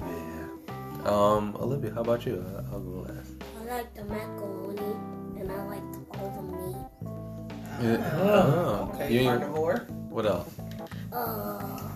[0.00, 1.04] yeah.
[1.04, 2.44] Um, Olivia, how about you?
[2.56, 3.32] I- I'll go last.
[3.60, 4.96] I like the macaroni
[5.38, 5.82] and I like
[6.18, 7.98] all the meat.
[8.00, 8.18] Yeah.
[8.20, 9.86] Oh, Okay, You- carnivore.
[10.10, 10.48] What else?
[11.12, 11.89] Uh,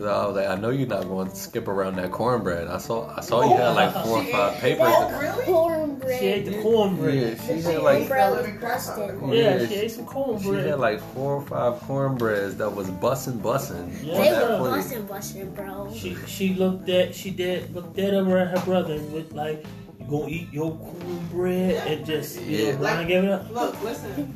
[0.00, 2.68] Cause I was like, I know you're not going to skip around that cornbread.
[2.68, 4.86] I saw, I saw you had like four or five papers.
[4.88, 5.44] Oh, really?
[5.44, 6.18] cornbread.
[6.18, 7.14] She ate the cornbread.
[7.14, 9.20] Yeah, she She had like cornbread was busted.
[9.28, 10.62] Yeah, Yeah, she she- ate some cornbread.
[10.64, 14.14] she had like four or five cornbreads that was bussin' bussin' Yeah.
[14.22, 14.70] They were plate.
[14.70, 15.92] busting, busting, bro.
[15.94, 19.66] She she looked at she did looked dead over at her brother and was like,
[19.98, 22.72] "You gonna eat your cornbread?" And just you Yeah.
[22.72, 23.50] know, Brian gave it up.
[23.50, 24.34] Look, listen.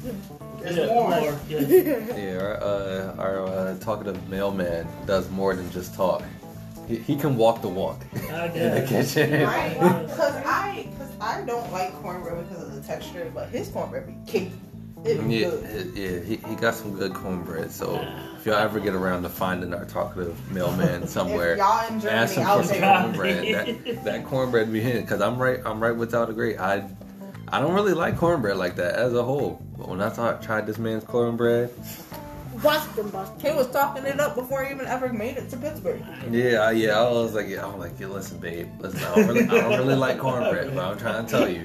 [0.65, 1.11] There's Yeah, more.
[1.11, 2.17] like, yeah.
[2.17, 6.23] Yeah, our, uh, our uh, talkative mailman does more than just talk.
[6.89, 8.01] He, he can walk the walk
[8.31, 9.15] I in the guess.
[9.15, 9.43] kitchen.
[9.43, 9.75] Right?
[9.79, 14.15] Because I, cause I don't like cornbread because of the texture, but his cornbread be
[14.31, 14.53] cake.
[15.05, 15.93] It Yeah, good.
[15.95, 17.71] yeah, he, he got some good cornbread.
[17.71, 18.01] So
[18.39, 22.19] if y'all ever get around to finding our talkative mailman somewhere, If y'all in Germany,
[22.21, 23.01] ask him I'll for some take it.
[23.03, 23.87] cornbread.
[23.95, 25.61] That, that cornbread be hitting because I'm right.
[25.67, 26.59] I'm right without a great.
[26.59, 26.89] I
[27.55, 29.63] I don't really like cornbread like that as a whole.
[29.79, 31.71] But when I thought, tried this man's cornbread,
[32.61, 33.53] Busting, busting.
[33.53, 36.03] He was talking it up before he even ever made it to Pittsburgh.
[36.31, 39.15] yeah, I- yeah, I was like, yeah, I was like, yeah, listen, babe, listen, I
[39.15, 41.65] don't really, I don't really like cornbread, but I'm trying to tell you,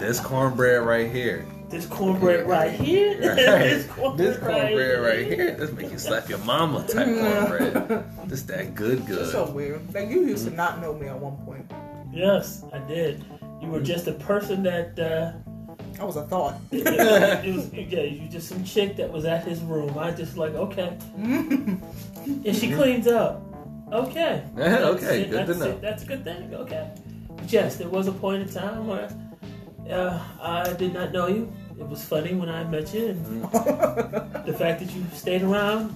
[0.00, 3.18] this cornbread right here, This cornbread right here.
[3.22, 3.36] Right.
[3.36, 7.46] this This cornbread right here, this make you slap your mama type mm.
[7.48, 8.04] cornbread.
[8.28, 9.32] This that good It's good.
[9.32, 9.94] so weird.
[9.94, 10.56] Like you used to mm.
[10.56, 11.70] not know me at one point.
[12.12, 13.24] Yes, I did.
[13.62, 14.98] You were just a person that.
[14.98, 15.32] Uh,
[16.00, 16.60] I was a thought.
[16.72, 19.96] it, it, it was, yeah, you just some chick that was at his room.
[19.96, 23.42] I just like okay, and she cleans up.
[23.92, 24.42] Okay.
[24.56, 25.66] Yeah, That's okay, it, good to know.
[25.66, 26.54] it, That's a good thing.
[26.54, 26.90] Okay.
[27.36, 29.08] But yes, there was a point in time where
[29.90, 31.52] uh, I did not know you.
[31.78, 35.94] It was funny when I met you, and the fact that you stayed around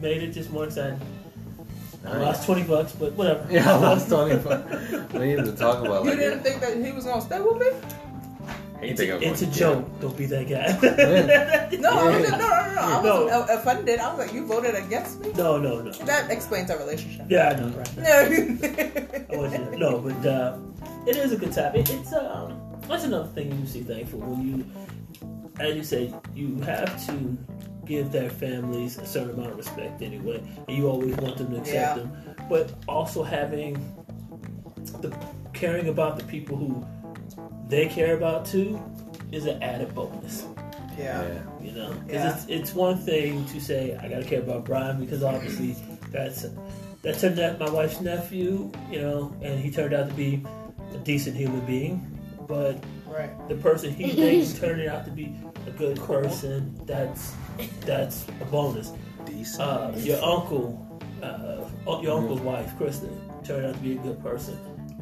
[0.00, 1.00] made it just more exciting.
[2.04, 3.46] I lost twenty bucks, but whatever.
[3.50, 4.34] Yeah, I lost Tony.
[5.12, 7.58] We need to talk about you like didn't think that he was gonna stay with
[7.58, 7.70] me?
[8.80, 10.00] He It's, think I'm a, it's a going- joke.
[10.00, 11.68] Don't be that guy.
[11.78, 12.80] No, I wasn't, no, no, no, no.
[12.80, 13.24] I No.
[13.26, 13.98] wasn't uh, offended.
[14.00, 15.32] I was like, you voted against me.
[15.36, 15.92] no, no, no.
[15.92, 17.26] That explains our relationship.
[17.30, 17.88] Yeah, I know, right?
[17.98, 19.38] I No.
[19.38, 20.58] want you to- no, but uh,
[21.06, 21.76] it is a good time.
[21.76, 24.64] It, it's um, that's another thing you see thankful when you,
[25.60, 27.36] as you say, you have to
[27.86, 31.58] give their families a certain amount of respect anyway, and you always want them to
[31.58, 31.94] accept Yeah.
[32.02, 32.12] them.
[32.48, 33.74] But also having
[35.00, 35.14] the
[35.52, 36.84] caring about the people who
[37.68, 38.80] they care about too
[39.30, 40.46] is an added bonus.
[40.98, 41.22] yeah.
[41.22, 41.38] Yeah.
[41.66, 42.34] You know, 'Cause Yeah.
[42.34, 45.74] it's it's one thing to say I gotta care about Brian because obviously
[46.10, 46.46] that's
[47.02, 48.70] that's her ne- my wife's nephew.
[48.90, 50.44] You know, and he turned out to be
[50.94, 52.06] a decent human being.
[52.46, 53.30] But Right.
[53.48, 55.34] the person he thinks turning out to be
[55.66, 57.34] a good person, that's
[57.84, 58.92] that's a bonus.
[59.26, 59.60] Decent.
[59.62, 61.64] Uh, your uncle, uh,
[62.00, 63.10] your uncle's wife, Kristen,
[63.44, 64.58] turned out to be a good person.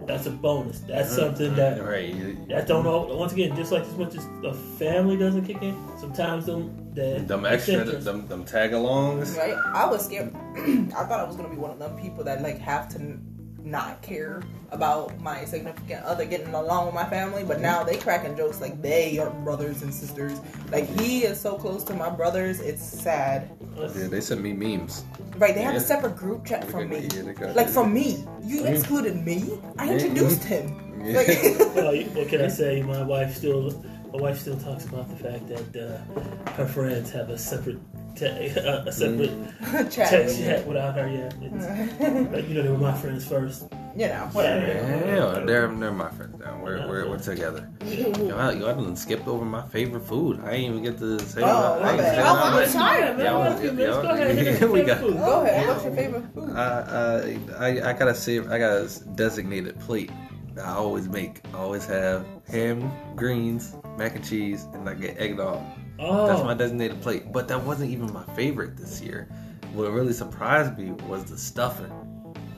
[0.06, 0.80] That's a bonus.
[0.80, 2.48] That's something that right.
[2.48, 3.02] that don't know.
[3.02, 7.22] Once again, just like as much as the family doesn't kick in, sometimes them the
[7.26, 9.36] Them extra, incentives- them, them tag alongs.
[9.36, 9.54] Right.
[9.54, 10.34] I was scared.
[10.56, 13.29] I thought I was gonna be one of them people that like have to n-
[13.70, 18.36] not care about my significant other getting along with my family, but now they cracking
[18.36, 20.40] jokes like they are brothers and sisters.
[20.70, 23.50] Like he is so close to my brothers, it's sad.
[23.76, 25.04] Yeah, they sent me memes.
[25.36, 25.54] Right?
[25.54, 27.08] They have a separate group chat from me.
[27.14, 28.66] Yeah, Like from me, you mm.
[28.66, 29.58] excluded me.
[29.78, 30.86] I introduced him.
[31.00, 31.16] Yeah.
[31.16, 31.28] Like,
[31.74, 32.82] well, what can I say?
[32.82, 33.70] My wife still,
[34.12, 37.78] my wife still talks about the fact that uh, her friends have a separate,
[38.16, 39.30] te- uh, a separate
[39.90, 40.08] chat.
[40.10, 41.08] text chat without her.
[41.08, 43.68] Yeah, it's, like, you know, they were my friends first.
[43.96, 44.66] you know, whatever.
[44.66, 46.58] Yeah, they're, they're my friends now.
[46.62, 47.68] We're, we're, we're together.
[47.84, 50.40] Yo, I, yo, I done skipped over my favorite food.
[50.44, 52.14] I ain't even get to say Oh, my, my I ain't bad.
[52.16, 53.18] say Oh, my- I'm sorry, man.
[53.20, 53.86] Yeah, I want a few yeah.
[53.86, 54.70] Go ahead.
[54.70, 55.68] We got- Go ahead.
[55.68, 56.50] What's your favorite food?
[56.50, 60.10] Uh, uh, I, I gotta say, I got a designated plate
[60.54, 61.40] that I always make.
[61.54, 65.62] I always have ham, greens, mac and cheese, and I get eggnog.
[65.98, 67.30] Oh, That's my designated plate.
[67.30, 69.28] But that wasn't even my favorite this year.
[69.74, 71.92] What really surprised me was the stuffing.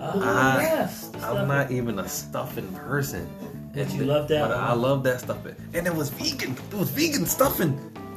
[0.01, 1.09] oh, I- yes.
[1.09, 3.29] the I'm stuff- not even a stuffing person.
[3.75, 4.65] But you love that But one.
[4.65, 5.57] I love that stuffing.
[5.75, 6.53] And it was vegan.
[6.71, 7.75] It was vegan stuffing.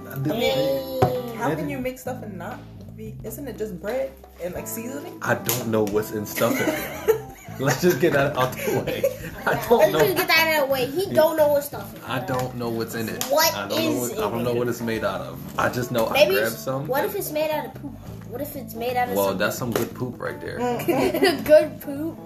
[0.08, 1.00] I didn't- Hey.
[1.38, 2.60] How can you make stuffing not
[2.96, 3.18] be?
[3.24, 4.12] Isn't it just bread
[4.44, 5.18] and like seasoning?
[5.22, 6.72] I don't know what's in stuffing.
[7.60, 9.04] Let's just get that out the way.
[9.46, 10.86] I Let's don't just get that out of the way.
[10.88, 12.04] He don't know what stuff is.
[12.06, 13.24] I don't know what's in it.
[13.26, 15.60] What I don't know what, in I don't know what it's made out of.
[15.60, 16.88] I just know Maybe I grabbed it's, some.
[16.88, 17.92] what if it's made out of poop?
[18.30, 20.60] What if it's made out of well, some that's some good poop right there.
[20.60, 21.46] Mm.
[21.46, 22.18] good poop?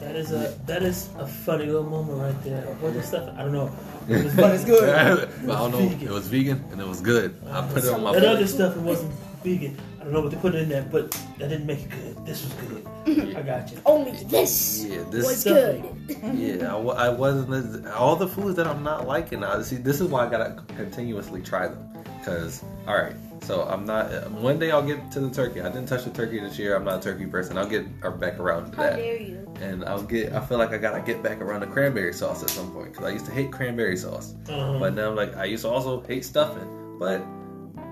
[0.00, 2.62] That is a that is a funny little moment right there.
[2.80, 3.28] What the stuff?
[3.36, 3.70] I don't know.
[4.08, 5.28] It was But it's good.
[5.46, 5.78] but I don't know.
[5.88, 6.08] vegan.
[6.08, 7.36] It was vegan and it was good.
[7.48, 9.12] I put it on my That other stuff it wasn't
[9.44, 9.78] vegan.
[10.00, 12.26] I don't know what they put in there, but that didn't make it good.
[12.26, 12.86] This was good.
[13.36, 13.78] I got you.
[13.86, 16.36] Only this Yeah, this was stuff- good.
[16.38, 19.42] Yeah, I, I wasn't all the foods that I'm not liking.
[19.44, 19.76] I see.
[19.76, 21.88] This is why I gotta continuously try them.
[22.24, 24.06] Cause all right, so I'm not.
[24.12, 25.60] uh, One day I'll get to the turkey.
[25.60, 26.76] I didn't touch the turkey this year.
[26.76, 27.58] I'm not a turkey person.
[27.58, 28.96] I'll get uh, back around to How that.
[28.96, 29.52] dare you?
[29.60, 30.32] And I'll get.
[30.32, 32.94] I feel like I gotta get back around the cranberry sauce at some point.
[32.94, 34.78] Cause I used to hate cranberry sauce, Uh-huh.
[34.78, 36.96] but now I'm like I used to also hate stuffing.
[37.00, 37.22] But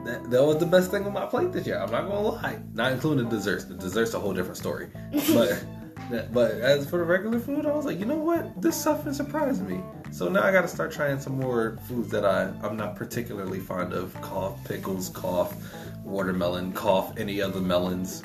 [0.04, 1.78] that, that was the best thing on my plate this year.
[1.78, 2.58] I'm not gonna lie.
[2.74, 3.64] Not including the desserts.
[3.64, 4.88] The desserts a whole different story.
[5.34, 5.64] But
[6.10, 8.60] that- but as for the regular food, I was like, you know what?
[8.60, 9.80] This stuff has surprised me.
[10.10, 13.60] So now I got to start trying some more foods that I I'm not particularly
[13.60, 14.12] fond of.
[14.20, 15.54] Cough pickles, cough
[16.02, 18.22] watermelon, cough any other melons,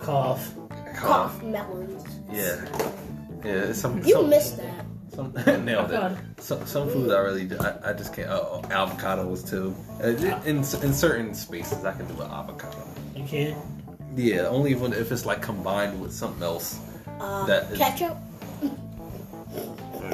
[0.00, 0.54] Cough.
[0.96, 2.04] Cough melons.
[2.32, 2.64] Yeah,
[3.44, 3.72] yeah.
[3.72, 4.79] Some You some, missed that.
[5.20, 6.18] Some nailed it.
[6.38, 8.30] Some, some foods I really do- I, I just can't.
[8.30, 9.74] Oh, avocados too.
[10.02, 10.08] Uh,
[10.46, 12.78] In in certain spaces I can do an avocado.
[13.16, 13.56] You can.
[14.16, 16.78] Yeah, only when if it's like combined with something else.
[17.20, 18.16] Uh, That is- ketchup.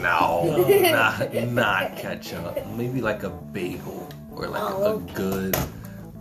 [0.02, 0.44] No,
[0.92, 2.66] not not ketchup.
[2.76, 5.14] Maybe like a bagel or like Oh, a okay.
[5.14, 5.56] good,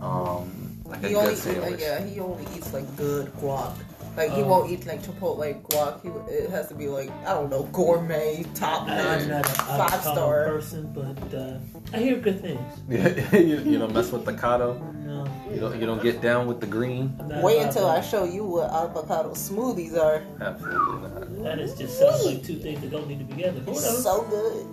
[0.00, 1.70] um, like a He good only eat, sandwich.
[1.72, 3.74] like, yeah, he only eats like good guac.
[4.16, 6.00] Like he Um, won't eat like Chipotle guac.
[6.02, 10.90] He it has to be like I don't know gourmet top notch, five star person,
[10.94, 11.58] but uh,
[11.92, 12.60] I hear good things.
[12.88, 14.80] Yeah, you, you don't mess with the cotto.
[15.04, 17.14] No, You don't you don't get down with the green.
[17.42, 20.22] Wait until I show you what avocado smoothies are.
[20.40, 21.42] Absolutely not.
[21.44, 23.60] That is just sounds like two things that don't need to be together.
[23.66, 24.66] It's so good.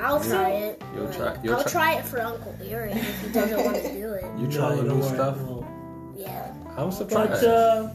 [0.00, 0.82] I'll try it.
[0.94, 3.76] You'll Like, try- you'll I'll try- try it for Uncle Aaron if he doesn't want
[3.76, 4.24] to do it.
[4.40, 5.36] You No, new worry, stuff?
[5.38, 6.18] I.
[6.18, 6.54] Yeah.
[6.78, 7.42] I'm surprised.
[7.42, 7.90] But uh,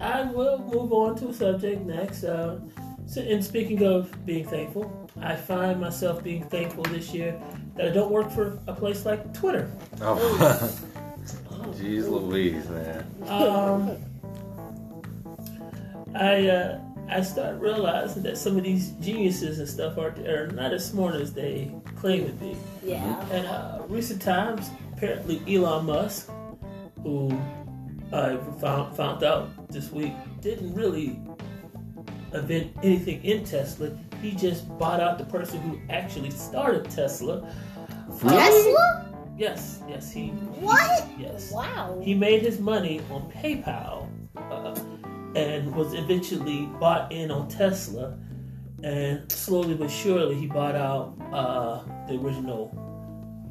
[0.00, 2.24] I will move on to a subject next.
[2.24, 2.60] Uh,
[3.06, 7.40] so, and speaking of being thankful, I find myself being thankful this year
[7.76, 9.70] that I don't work for a place like Twitter.
[10.00, 10.80] oh,
[11.76, 13.06] jeez, Louise, man.
[13.28, 13.96] Um,
[16.14, 20.72] I uh, I start realizing that some of these geniuses and stuff are, are not
[20.72, 22.56] as smart as they claim to be.
[22.82, 23.28] Yeah.
[23.30, 26.30] In uh, recent times, apparently Elon Musk,
[27.02, 27.38] who
[28.14, 31.20] I found found out this week, didn't really
[32.32, 33.90] invent anything in Tesla.
[34.22, 37.52] He just bought out the person who actually started Tesla.
[38.20, 39.12] Tesla?
[39.36, 40.28] Yes, yes, he.
[40.28, 41.08] What?
[41.18, 41.50] Yes.
[41.50, 42.00] Wow.
[42.02, 44.78] He made his money on PayPal uh,
[45.36, 48.16] and was eventually bought in on Tesla.
[48.84, 52.70] And slowly but surely, he bought out uh, the original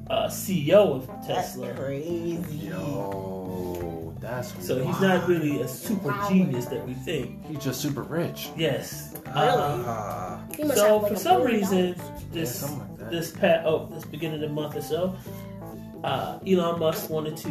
[0.09, 1.33] uh, CEO of Tesla.
[1.35, 1.73] That's Tesla.
[1.73, 2.67] crazy.
[2.67, 3.92] Yo,
[4.23, 7.45] that's So he's not really a super genius that we think.
[7.45, 8.49] He's just super rich.
[8.57, 9.11] Yes.
[9.13, 9.19] Really?
[9.27, 10.41] Uh, Ah,
[10.75, 12.23] so like, for some reason, dollars.
[12.31, 15.15] this something like this past oh this beginning of the month or so,
[16.03, 17.49] uh, Elon Musk wanted to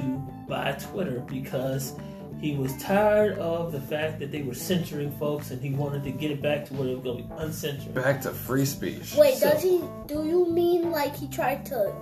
[0.49, 1.95] buy Twitter because
[2.41, 6.11] he was tired of the fact that they were censoring folks, and he wanted to
[6.11, 7.95] get it back to where it was going to be uncensored.
[7.95, 9.15] Back to free speech.
[9.17, 9.81] Wait, So- does he?
[10.07, 11.93] Do you mean like he tried to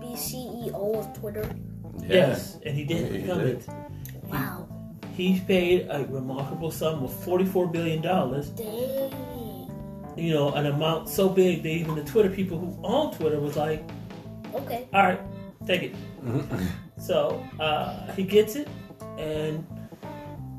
[0.00, 1.48] be CEO of Twitter?
[2.06, 3.48] Yes, and he did Yeah, he become did.
[3.56, 3.68] it.
[4.30, 4.68] Wow.
[5.16, 8.48] He paid a remarkable sum of forty-four billion dollars.
[8.50, 9.12] Dang.
[10.16, 13.56] You know, an amount so big that even the Twitter people who own Twitter was
[13.56, 13.82] like,
[14.54, 14.88] Okay.
[14.92, 15.20] "All right,
[15.66, 16.66] take it." Mhm.
[16.98, 18.68] So uh, he gets it,
[19.18, 19.64] and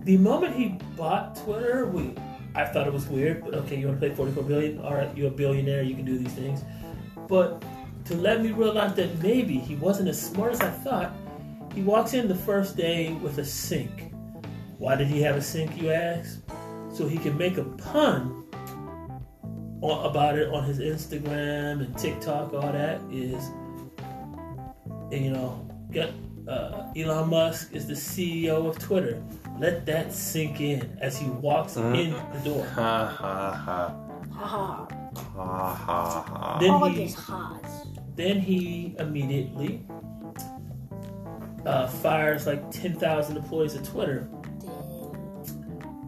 [0.03, 2.15] the moment he bought Twitter, we
[2.55, 4.80] I thought it was weird, but okay, you want to pay forty four billion?
[4.80, 6.63] All right, you're a billionaire, you can do these things.
[7.28, 7.63] But
[8.05, 11.13] to let me realize that maybe he wasn't as smart as I thought,
[11.74, 14.13] he walks in the first day with a sink.
[14.78, 16.41] Why did he have a sink, you ask?
[16.93, 18.43] So he can make a pun
[19.82, 22.53] on, about it on his Instagram and TikTok.
[22.53, 23.49] All that is,
[25.11, 26.11] and, you know, get
[26.47, 29.22] uh, Elon Musk is the CEO of Twitter.
[29.59, 31.95] Let that sink in as he walks Mhm.
[31.97, 32.65] in the door.
[32.65, 33.95] Ha ha ha.
[34.34, 34.88] Haha.
[35.36, 36.57] Ha ha ha.
[36.59, 37.30] Then All he- this.
[38.15, 39.86] Then he immediately
[41.66, 44.28] uh, fires like 10,000 employees of Twitter.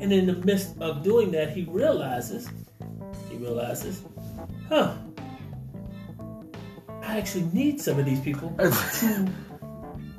[0.01, 2.49] And in the midst of doing that, he realizes,
[3.29, 4.03] he realizes,
[4.67, 4.93] huh,
[7.01, 9.27] I actually need some of these people to,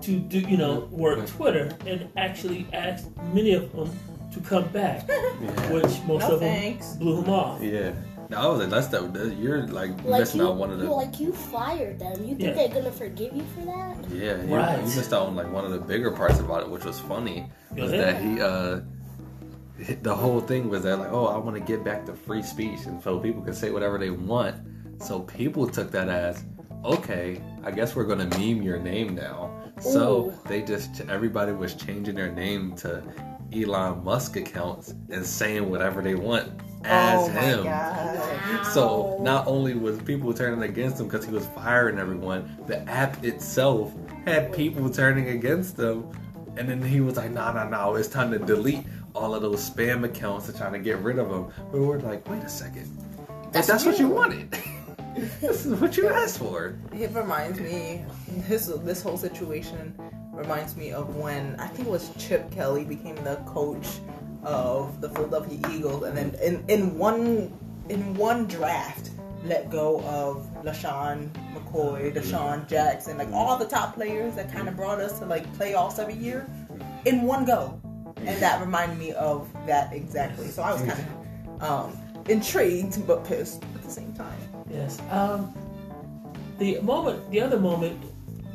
[0.03, 3.91] to do, you know, work Twitter and actually ask many of them
[4.32, 5.72] to come back, Yeah.
[5.72, 7.62] which most No of them blew him off.
[7.62, 7.93] Yeah.
[8.30, 10.78] No, I was like, that's the that- you're like, Like missing you, out one of
[10.78, 10.84] the.
[10.86, 12.12] you- like you fired them.
[12.24, 12.52] You think Yeah.
[12.54, 13.96] they're gonna forgive you for that?
[14.10, 14.78] Yeah, you, Right.
[14.78, 17.46] you missed out on like one of the bigger parts about it, which was funny,
[17.76, 17.98] was Yeah.
[18.12, 18.80] that he uh
[20.02, 22.86] the whole thing was that like, oh, I want to get back to free speech,
[22.86, 24.54] and so people can say whatever they want.
[25.02, 26.44] So people took that as,
[26.84, 29.50] okay, I guess we're gonna meme your name now.
[29.80, 30.32] So Ooh.
[30.48, 33.02] they just everybody was changing their name to
[33.55, 36.50] Elon Musk accounts and saying whatever they want
[36.84, 38.64] as oh him.
[38.64, 43.24] So not only was people turning against him because he was firing everyone, the app
[43.24, 43.92] itself
[44.24, 46.07] had people turning against him.
[46.57, 47.96] And then he was like, "No, no, no!
[47.96, 51.28] It's time to delete all of those spam accounts and trying to get rid of
[51.28, 52.96] them." But we're like, "Wait a second!
[53.46, 54.50] If That's that's what you wanted.
[55.40, 58.05] this is what you asked for." It reminds me,
[58.48, 59.94] this this whole situation
[60.45, 63.86] reminds me of when I think it was Chip Kelly became the coach
[64.42, 67.53] of the Philadelphia Eagles, and then in, in one
[67.88, 69.11] in one draft
[69.45, 74.76] let go of LeSean McCoy, DeSean Jackson, like all the top players that kind of
[74.76, 76.49] brought us to like playoffs every year
[77.05, 77.80] in one go,
[78.18, 80.49] and that reminded me of that exactly.
[80.49, 84.38] So I was kind of um, intrigued but pissed at the same time.
[84.70, 85.01] Yes.
[85.11, 85.55] Um,
[86.59, 88.01] the moment, the other moment,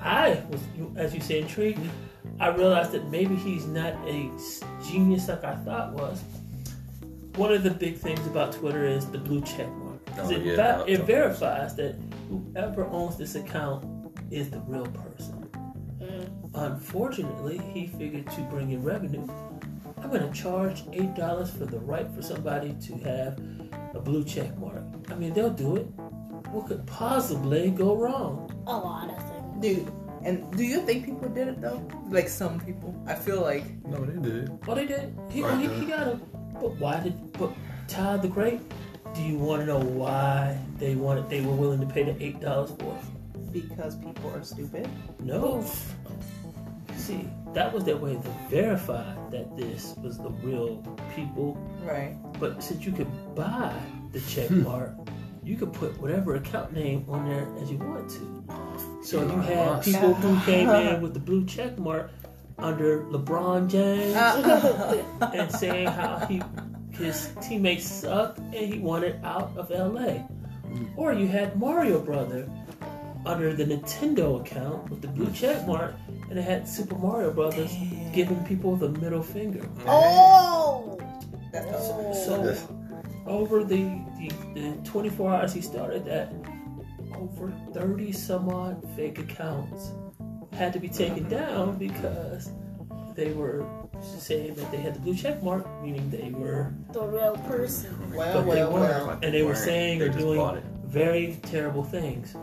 [0.02, 0.62] I was,
[0.96, 1.80] as you say, intrigued.
[2.40, 4.30] I realized that maybe he's not a
[4.86, 6.22] genius like I thought was.
[7.36, 10.00] One of the big things about Twitter is the blue check mark.
[10.18, 11.96] Oh, it, yeah, va- it verifies that
[12.30, 13.86] whoever owns this account
[14.32, 15.50] is the real person.
[16.02, 16.30] Mm.
[16.54, 19.28] Unfortunately, he figured to bring in revenue,
[20.02, 23.40] I'm going to charge eight dollars for the right for somebody to have
[23.94, 24.84] a blue check mark.
[25.10, 25.88] I mean, they'll do it.
[26.52, 28.52] What could possibly go wrong?
[28.66, 29.29] A lot of things.
[29.60, 29.92] Dude,
[30.24, 31.82] and do you think people did it though?
[32.10, 32.94] Like some people.
[33.08, 34.66] I feel like No, they did.
[34.66, 35.18] Well, they did.
[35.30, 35.60] He, Right.
[35.60, 36.20] he, he got a.
[36.54, 37.34] But why did?
[37.34, 37.52] But
[37.88, 38.62] Todd the Great.
[39.16, 41.30] Do you want to know why they wanted?
[41.30, 43.06] They were willing to pay the eight dollars for it?
[43.52, 44.88] because people are stupid.
[45.20, 45.66] No.
[46.96, 50.78] See, that was their way to verify that this was the real
[51.16, 51.56] people.
[51.84, 52.16] Right.
[52.40, 53.74] But since you could buy
[54.12, 54.64] the check Hmm.
[54.64, 54.94] mark,
[55.44, 58.44] you could put whatever account name on there as you want to.
[59.02, 62.12] So you had people who came in with the blue check mark
[62.58, 66.42] under LeBron James Uh, and saying how he
[66.92, 70.24] his teammates sucked and he wanted out of LA.
[70.98, 72.50] Or you had Mario Brother
[73.26, 75.96] under the Nintendo account with the blue check mark
[76.30, 77.74] and it had Super Mario Brothers
[78.14, 79.68] giving people the middle finger.
[79.88, 81.00] Oh.
[81.52, 82.14] That's Oh.
[82.14, 82.58] So
[83.26, 83.84] over the,
[84.18, 86.34] the, the 24 hours he started that,
[87.20, 89.92] over 30 some odd fake accounts
[90.54, 92.52] had to be taken down because
[93.16, 93.66] they were
[94.18, 98.14] saying that they had the blue check mark, meaning they were, The real person.
[98.14, 99.20] well, but they well, weren't, well.
[99.22, 102.36] and they were saying They or doing very terrible things.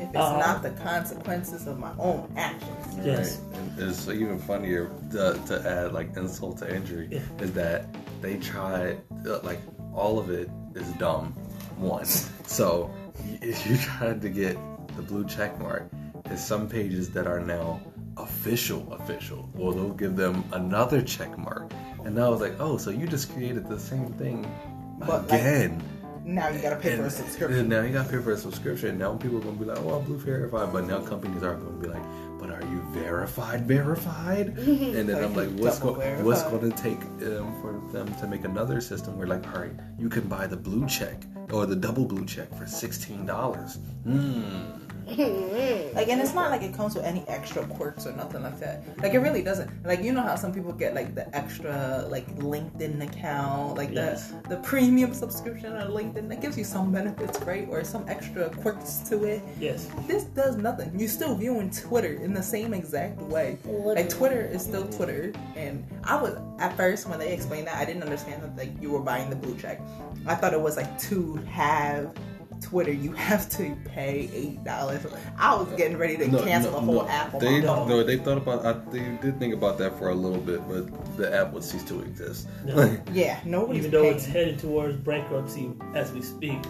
[0.00, 2.86] If it's Uh, not the consequences of my own actions.
[3.04, 3.40] Yes.
[3.50, 3.60] Right.
[3.80, 7.20] And it's even funnier to, to add like insult to injury Yeah.
[7.40, 7.86] is that
[8.20, 9.60] they tried uh, like
[9.92, 11.32] all of it is dumb.
[11.78, 12.90] One, so
[13.42, 14.56] if you tried to get
[14.96, 15.90] the blue check mark,
[16.24, 17.80] there's some pages that are now
[18.16, 19.48] official, official.
[19.54, 21.72] Well, they'll give them another check mark.
[22.04, 24.50] And I was like, oh, so you just created the same thing
[24.98, 25.82] But, like, again.
[26.28, 27.58] Now you gotta pay for a subscription.
[27.60, 28.98] and now you got to pay for a subscription.
[28.98, 31.80] Now people are gonna be like, "Oh, I'm Blue verified," but now companies are gonna
[31.80, 32.02] be like,
[32.38, 33.66] "But are you verified?
[33.66, 36.24] Verified?" and then I'm like, "What's going?
[36.26, 37.00] What's going to take
[37.30, 40.56] um, for them to make another system where, like, all right, you can buy the
[40.56, 43.78] blue check or the double blue check for sixteen dollars?
[44.04, 44.87] Hmm.
[45.08, 45.96] Mm-hmm.
[45.96, 48.82] Like, and it's not like it comes with any extra quirks or nothing like that.
[49.02, 49.70] Like, it really doesn't.
[49.84, 54.32] Like, you know how some people get like the extra like LinkedIn account, like Yes.
[54.48, 57.66] the the premium subscription on LinkedIn that gives you some benefits, right?
[57.70, 59.42] Or some extra quirks to it.
[59.58, 59.88] Yes.
[60.06, 60.92] This does nothing.
[60.98, 63.58] You're still viewing Twitter in the same exact way.
[63.64, 67.84] Like Twitter is still Twitter, and I was at first when they explained that I
[67.84, 69.80] didn't understand that like you were buying the blue check.
[70.26, 72.14] I thought it was like to have
[72.60, 75.06] Twitter, you have to pay eight dollars.
[75.38, 78.64] I was getting ready to cancel the whole app They no, they thought about.
[78.66, 81.84] I, they did think about that for a little bit, but the app would cease
[81.84, 82.48] to exist.
[82.64, 82.96] No.
[83.12, 84.16] Yeah, nobody's Even though paying.
[84.16, 86.60] it's headed towards bankruptcy as we speak.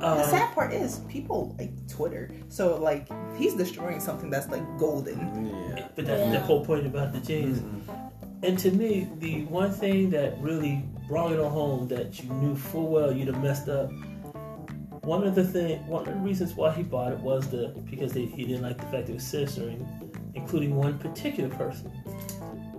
[0.00, 2.30] the Um, sad part is people like Twitter.
[2.48, 5.18] So like he's destroying something that's like golden.
[5.76, 5.88] yeah.
[5.96, 7.62] But that's the whole point about the jeans.
[8.42, 12.56] And to me, the one thing that really brought it on home that you knew
[12.56, 13.90] full well you'd have messed up.
[15.02, 18.12] One of the thing, one of the reasons why he bought it was the because
[18.12, 19.86] they, he didn't like the fact it was censoring,
[20.34, 21.90] including one particular person,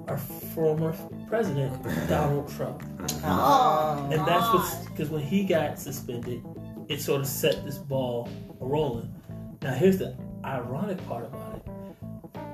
[0.08, 0.96] our former
[1.28, 2.84] president Donald Trump.
[3.24, 6.44] Oh, And that's what's because when he got suspended,
[6.90, 9.14] it sort of set this ball rolling.
[9.62, 11.72] Now, here's the ironic part about it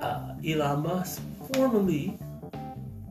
[0.01, 1.21] uh, Elon Musk
[1.53, 2.17] formally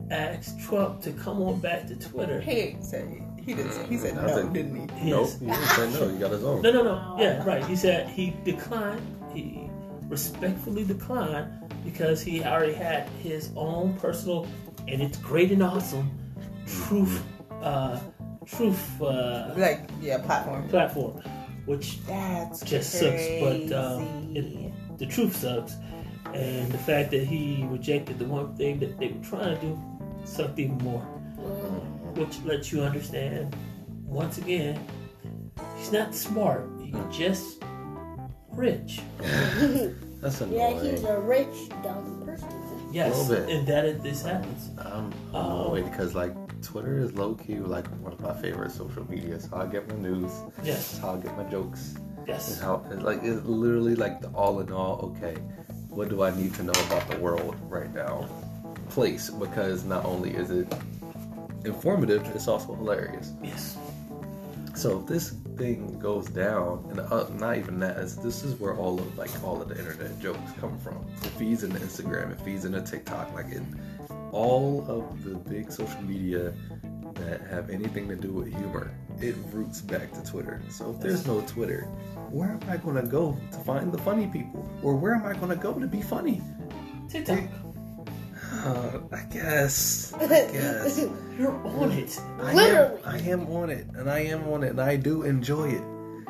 [0.09, 2.39] asked Trump to come on back to Twitter.
[2.39, 3.71] He said he did.
[3.89, 5.09] He said I no, think- didn't he?
[5.09, 5.39] Nope, Yes.
[5.39, 6.09] he didn't say no.
[6.09, 6.61] He got his own.
[6.61, 7.15] No, no, no.
[7.19, 7.65] Yeah, right.
[7.65, 9.01] He said he declined.
[9.33, 9.69] He
[10.09, 11.47] respectfully declined
[11.83, 14.45] because he already had his own personal,
[14.87, 16.11] and it's great and awesome,
[16.65, 17.23] truth,
[17.61, 17.99] uh,
[18.45, 20.67] truth uh, Like yeah, platform.
[20.69, 21.21] platform,
[21.65, 23.39] which That's just crazy.
[23.39, 23.71] sucks.
[23.71, 25.75] But um, it, the truth sucks,
[26.33, 29.79] and the fact that he rejected the one thing that they were trying to do
[30.25, 31.05] sucked even more,
[32.17, 33.55] which lets you understand
[34.05, 34.79] once again
[35.77, 36.69] he's not smart.
[36.81, 37.63] He's just
[38.51, 39.01] rich.
[40.21, 40.59] That's annoying.
[40.77, 42.49] yeah, he's a rich, dumb person.
[42.91, 43.55] Yes, little bit.
[43.55, 44.71] and that is, this happens.
[44.79, 45.65] I'm Oh.
[45.75, 49.39] annoyed because like Twitter is low key like one of my favorite social media.
[49.39, 50.31] So I get my news.
[50.63, 51.95] Yes, That's how I get my jokes.
[52.17, 55.13] And yes, how it's like it's literally like the all in all.
[55.17, 55.35] Okay,
[55.89, 58.27] what do I need to know about the world right now?
[58.89, 60.73] Place because not only is it
[61.67, 63.33] informative, it's also hilarious.
[63.43, 63.77] yes.
[64.75, 69.17] So this thing goes down, and uh, not even that, this is where all of
[69.17, 71.03] like all of the internet jokes come from.
[71.23, 73.65] It feeds into Instagram, it feeds into TikTok, like in
[74.31, 76.53] all of the big social media
[77.15, 80.61] that have anything to do with humor, it roots back to Twitter.
[80.69, 81.85] So if there's no Twitter,
[82.29, 85.33] where am I going to go to find the funny people, or where am I
[85.33, 86.41] going to go to be funny?
[87.09, 87.39] TikTok,
[88.51, 90.13] Uh, I guess.
[90.13, 90.99] I guess.
[91.37, 92.19] you're on it.
[92.39, 93.01] I Literally.
[93.03, 95.81] am, I am on it, and I am on it, and I do enjoy it.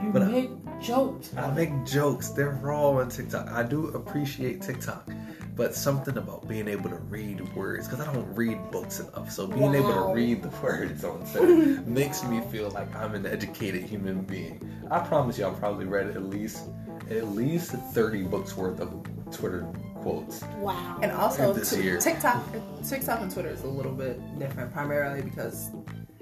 [0.04, 0.50] You But I- make
[0.82, 1.32] jokes.
[1.38, 2.30] I make jokes.
[2.30, 3.48] They're raw on TikTok.
[3.50, 5.10] I do appreciate TikTok,
[5.56, 9.32] but something about being able to read words because I don't read books enough.
[9.32, 13.26] So being able to read the words on Twitter makes me feel like I'm an
[13.26, 14.62] educated human being.
[14.92, 16.64] I promise you, I've probably read at least
[17.10, 18.92] at least 30 books worth of
[19.32, 19.66] Twitter
[20.08, 20.44] quotes.
[20.58, 21.00] Wow.
[21.02, 21.98] And also, This t- year.
[22.00, 22.44] TikTok,
[22.88, 25.72] TikTok and Twitter is a little bit different, primarily because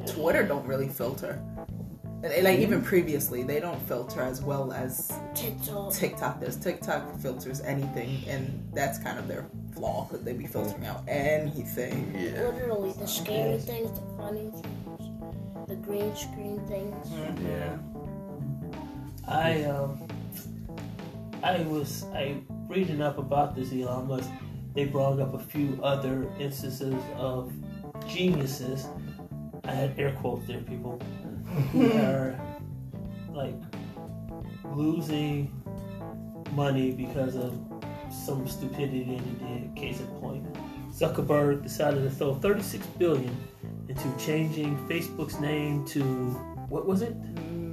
[0.08, 1.40] Twitter don't really filter.
[2.24, 5.94] And, and, like even previously, they don't filter as well as TikTok.
[5.94, 6.56] TikTok does.
[6.56, 12.12] TikTok filters anything, and that's kind of their flaw because they be filtering out anything.
[12.18, 12.48] Yeah.
[12.50, 17.08] Literally, the scary things, the funny things, the green screen things.
[17.44, 17.78] Yeah.
[19.28, 20.08] I um,
[21.44, 24.30] I was I reading up about this Elon Musk.
[24.74, 27.54] They brought up a few other instances of
[28.08, 28.88] geniuses.
[29.64, 31.00] I had air quotes there, people
[31.72, 32.40] who are
[33.30, 33.56] like
[34.74, 35.52] losing
[36.54, 37.54] money because of
[38.12, 39.76] some stupidity they did.
[39.76, 40.46] Case in point,
[40.92, 43.36] Zuckerberg decided to throw 36 billion
[43.88, 46.02] into changing Facebook's name to
[46.70, 47.16] what was it?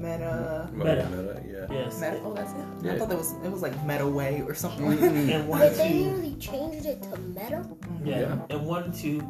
[0.02, 0.68] Meta.
[0.72, 1.08] Meta.
[1.10, 1.66] Meta, yeah.
[1.78, 2.20] Yes, Meta.
[2.24, 2.56] Oh, that's it.
[2.82, 2.92] Yeah.
[2.94, 4.84] I thought that was it was like Meta Way or something.
[4.86, 5.34] Mm.
[5.34, 7.64] and wanted But they to changed it to Meta.
[8.04, 8.36] yeah, Yeah.
[8.50, 9.22] and wanted to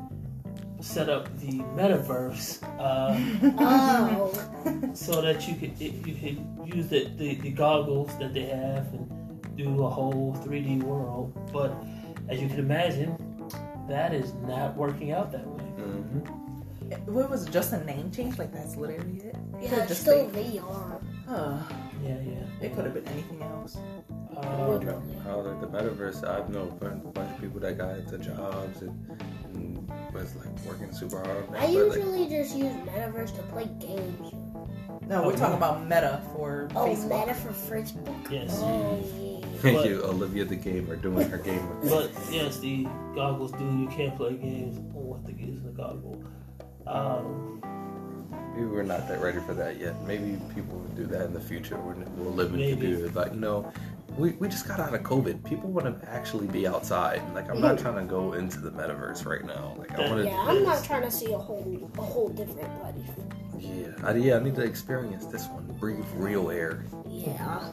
[0.81, 3.15] set up the metaverse uh,
[3.59, 8.47] Oh, so that you could it, you could use the, the, the goggles that they
[8.47, 11.33] have and do a whole 3D world.
[11.53, 11.73] But
[12.29, 13.15] as you can imagine,
[13.89, 15.63] that is not working out that way.
[15.79, 16.27] Mhm.
[17.07, 17.53] What was it?
[17.53, 18.39] Just a name change?
[18.39, 19.37] Like that's literally it?
[19.63, 21.01] Yeah, Could've it's still been- VR.
[21.29, 21.59] Huh.
[22.05, 22.67] Yeah, yeah.
[22.67, 23.79] It could have been anything else.
[24.35, 25.15] Literally.
[25.25, 28.83] How like the metaverse, I've known a bunch bunch of people that got into jobs
[28.83, 29.21] and,
[29.55, 31.45] and was like working super hard.
[31.51, 34.33] I but, like, usually just use Metaverse to play games.
[35.09, 37.21] No, Oh, we're talking about Meta for Oh, Facebook.
[37.27, 38.31] Meta for Facebook?
[38.31, 38.59] Yes.
[38.63, 39.47] Oh, yeah.
[39.59, 41.69] Thank you, Olivia the gamer, doing her game.
[41.85, 42.85] But yes, the
[43.15, 43.65] goggles do.
[43.65, 46.23] You can't play games with the using the goggle.
[46.87, 47.61] Um,
[48.55, 50.01] Maybe we're not that ready for that yet.
[50.03, 51.77] Maybe people will do that in the future.
[51.77, 52.87] We're, we'll live into Maybe.
[52.87, 53.15] do it.
[53.15, 53.73] But you know,
[54.17, 55.45] we, we just got out of COVID.
[55.45, 57.23] People want to actually be outside.
[57.35, 59.75] Like I'm not trying to go into the metaverse right now.
[59.79, 60.25] Like I want to.
[60.25, 62.95] Yeah, I'm not trying to see a whole a whole different life.
[63.59, 64.37] Yeah, I, yeah.
[64.37, 65.65] I need to experience this one.
[65.79, 66.85] Breathe real air.
[67.09, 67.71] Yeah.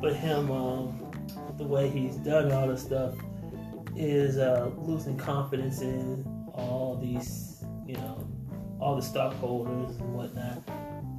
[0.00, 1.10] but him, um,
[1.56, 3.14] the way he's done all this stuff
[3.96, 8.26] is uh, losing confidence in all these, you know,
[8.82, 10.62] all the stockholders and whatnot.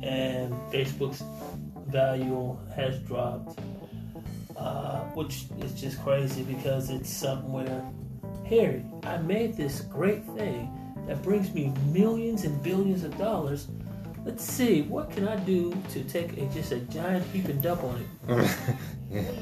[0.03, 1.23] And Facebook's
[1.87, 3.57] value has dropped,
[4.57, 7.81] uh, which is just crazy because it's something where,
[8.45, 10.69] Harry, I made this great thing
[11.07, 13.67] that brings me millions and billions of dollars.
[14.25, 17.83] Let's see, what can I do to take a, just a giant heap and dump
[17.83, 18.57] on it?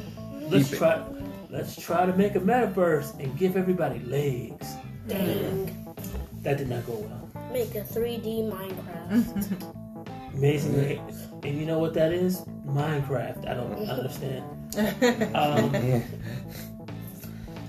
[0.49, 0.77] Let's Heap it.
[0.77, 1.03] try.
[1.49, 4.67] Let's try to make a metaverse and give everybody legs.
[5.07, 5.95] Dang.
[6.43, 7.30] That did not go well.
[7.51, 10.33] Make a 3D Minecraft.
[10.33, 10.99] Amazing.
[11.43, 12.41] And you know what that is?
[12.65, 13.47] Minecraft.
[13.49, 14.45] I don't understand.
[15.35, 16.01] Um, Yeah.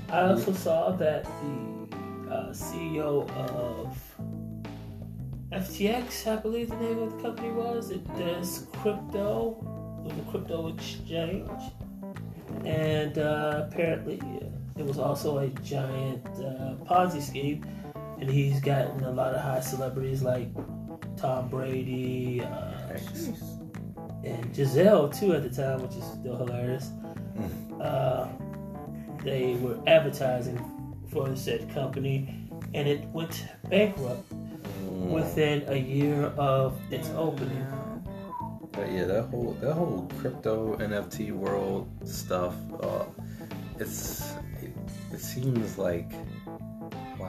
[0.08, 1.96] I also saw that the
[2.30, 3.98] uh, CEO of
[5.50, 9.56] FTX, I believe the name of the company was, it does crypto,
[10.04, 11.50] with a crypto exchange,
[12.64, 14.20] and uh, apparently
[14.78, 17.64] it was also a giant uh, Ponzi scheme,
[18.22, 20.48] and he's gotten a lot of high celebrities like
[21.16, 22.96] Tom Brady uh,
[24.24, 26.90] and Gisele too at the time, which is still hilarious.
[27.80, 28.28] Uh,
[29.24, 30.56] they were advertising
[31.10, 34.32] for the said company, and it went bankrupt
[34.86, 37.66] within a year of its opening.
[38.70, 43.04] But yeah, that whole that whole crypto NFT world stuff, uh,
[43.80, 44.70] it's it,
[45.10, 46.12] it seems like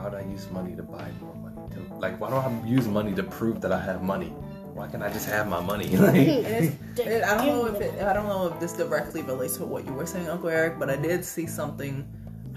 [0.04, 1.56] why would I use money to buy more money?
[1.76, 4.28] To, like why don't I use money to prove that I have money?
[4.74, 5.88] Why can't I just have my money?
[5.97, 9.22] like, It is- it- I don't know if it, I don't know if this directly
[9.22, 12.06] relates to what you were saying, Uncle Eric, but I did see something.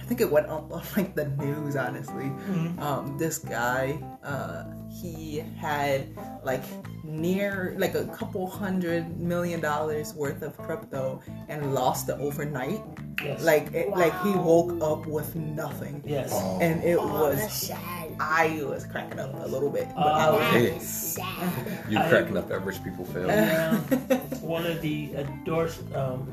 [0.06, 1.74] I think it went up on like the news.
[1.74, 2.30] Honestly,
[2.78, 6.06] um, this guy, uh, he had
[6.44, 6.62] like
[7.02, 12.80] near like a couple hundred million dollars worth of crypto and lost it overnight.
[13.20, 13.42] Yes.
[13.42, 16.32] Like, it, like he woke up with nothing, yes.
[16.60, 17.72] and it Oh, was.
[18.20, 20.38] I was cracking up a little bit, but Uh, I was.
[20.38, 20.78] That Hey.
[20.78, 21.82] sad.
[21.90, 22.38] you I cracking agree.
[22.42, 23.28] up that rich people fail.
[23.28, 23.78] Um,
[24.40, 26.32] one of the endorsed um,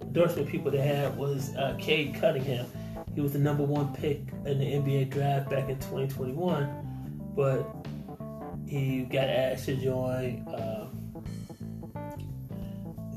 [0.00, 2.64] endorsement people they had was uh, Cade Cunningham.
[3.14, 7.66] He was the number one pick in the NBA draft back in 2021, but
[8.66, 11.02] he got asked to join um,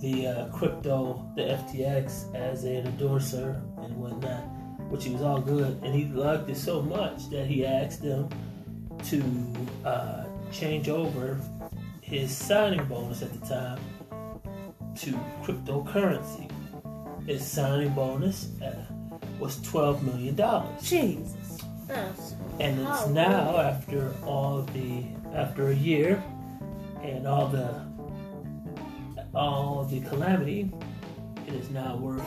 [0.02, 4.44] the uh, crypto, the FTX, as an endorser and whatnot,
[4.90, 5.80] which he was all good.
[5.82, 8.28] And he liked it so much that he asked them
[9.06, 9.24] to
[9.88, 11.40] uh, change over
[12.02, 13.80] his signing bonus at the time
[14.98, 16.52] to cryptocurrency.
[17.26, 18.86] His signing bonus uh,
[19.40, 20.36] was $12 million.
[20.82, 21.60] Jesus.
[21.88, 26.24] That's- And it's Oh, now after all the after a year
[27.04, 27.84] and all the
[29.36, 30.72] all the calamity,
[31.48, 32.24] it is now worth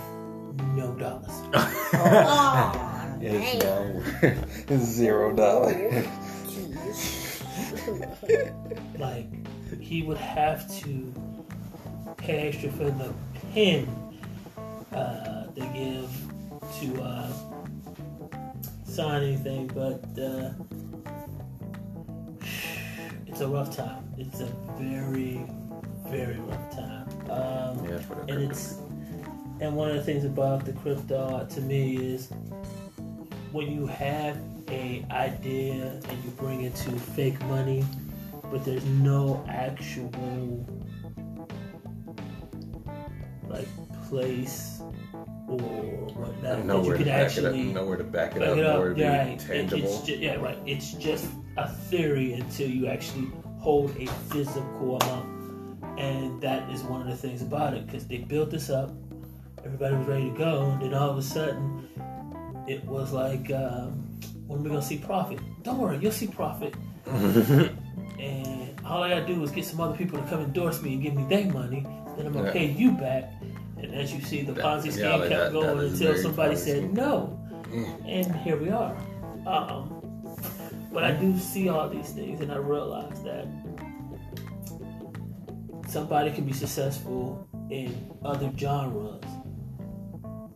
[0.77, 1.33] no dollars.
[1.95, 4.45] Oh, It's damn.
[4.71, 6.07] now zero dollars.
[6.47, 7.43] Jeez.
[8.99, 9.27] Like
[9.81, 11.13] he would have to
[12.17, 13.13] pay extra for the
[13.53, 13.89] pin
[14.93, 16.11] uh, they give
[16.81, 17.33] to uh,
[18.85, 20.51] sign anything, but uh,
[23.27, 24.05] it's a rough time.
[24.17, 25.45] It's a very,
[26.07, 27.09] very rough time.
[27.31, 28.79] Um, Yeah, for the and it's
[29.61, 32.31] and one of the things about the crypto to me is
[33.51, 34.37] when you have
[34.71, 37.85] a idea and you bring it to fake money
[38.51, 40.65] but there's no actual
[43.49, 43.69] like
[44.09, 44.78] place
[45.49, 47.75] or that you nowhere to back actually it up.
[47.75, 48.59] Nowhere to back it back up.
[48.59, 48.97] it up.
[48.97, 49.39] Yeah, right.
[49.39, 49.83] Tangible.
[49.85, 50.59] it's ju- yeah, right.
[50.67, 51.27] It's just
[51.57, 53.29] a theory until you actually
[53.59, 55.99] hold a physical amount.
[55.99, 58.93] And that is one of the things about it because they built this up,
[59.65, 61.89] everybody was ready to go, and then all of a sudden
[62.69, 64.05] it was like, um,
[64.47, 65.41] when are we gonna see profit?
[65.65, 66.75] Don't worry, you'll see profit.
[68.19, 71.03] and all I gotta do is get some other people to come endorse me and
[71.03, 71.85] give me their money,
[72.17, 72.53] then I'm gonna Yeah.
[72.53, 73.33] pay you back.
[73.81, 76.57] And as you see, the Ponzi yeah, scheme like kept that- going that until somebody
[76.57, 76.95] said scheme.
[76.95, 77.39] no,
[77.73, 78.03] Mm.
[78.07, 78.97] and here we are.
[79.47, 79.95] Um,
[80.93, 83.47] but I do see all these things, and I realize that
[85.87, 89.23] somebody can be successful in other genres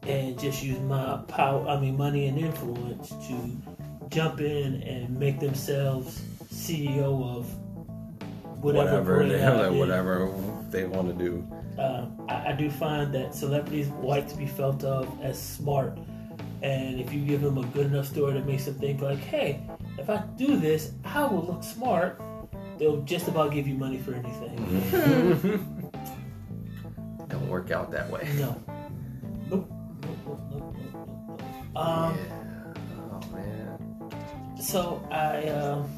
[0.02, 3.56] and just use my power, I mean, money and influence to
[4.08, 6.20] jump in and make themselves
[6.50, 7.46] CEO of
[8.62, 10.30] whatever, whatever they like, whatever
[10.70, 11.46] they want to do.
[11.78, 15.98] Um, I, I do find that celebrities like to be felt of as smart.
[16.62, 19.60] And if you give them a good enough story that makes them think like, hey,
[19.98, 22.20] if I do this, I will look smart,
[22.78, 25.90] they'll just about give you money for anything.
[27.28, 28.28] Don't work out that way.
[28.36, 28.62] No.
[29.50, 29.70] Nope.
[30.02, 31.40] Nope, nope, nope, nope,
[31.76, 31.76] nope.
[31.76, 32.74] Um, yeah.
[33.10, 34.56] Oh man.
[34.60, 35.90] So I um,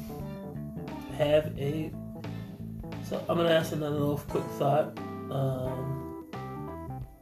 [1.17, 1.91] have a.
[3.03, 4.97] So I'm gonna ask another little quick thought.
[5.31, 6.25] Um,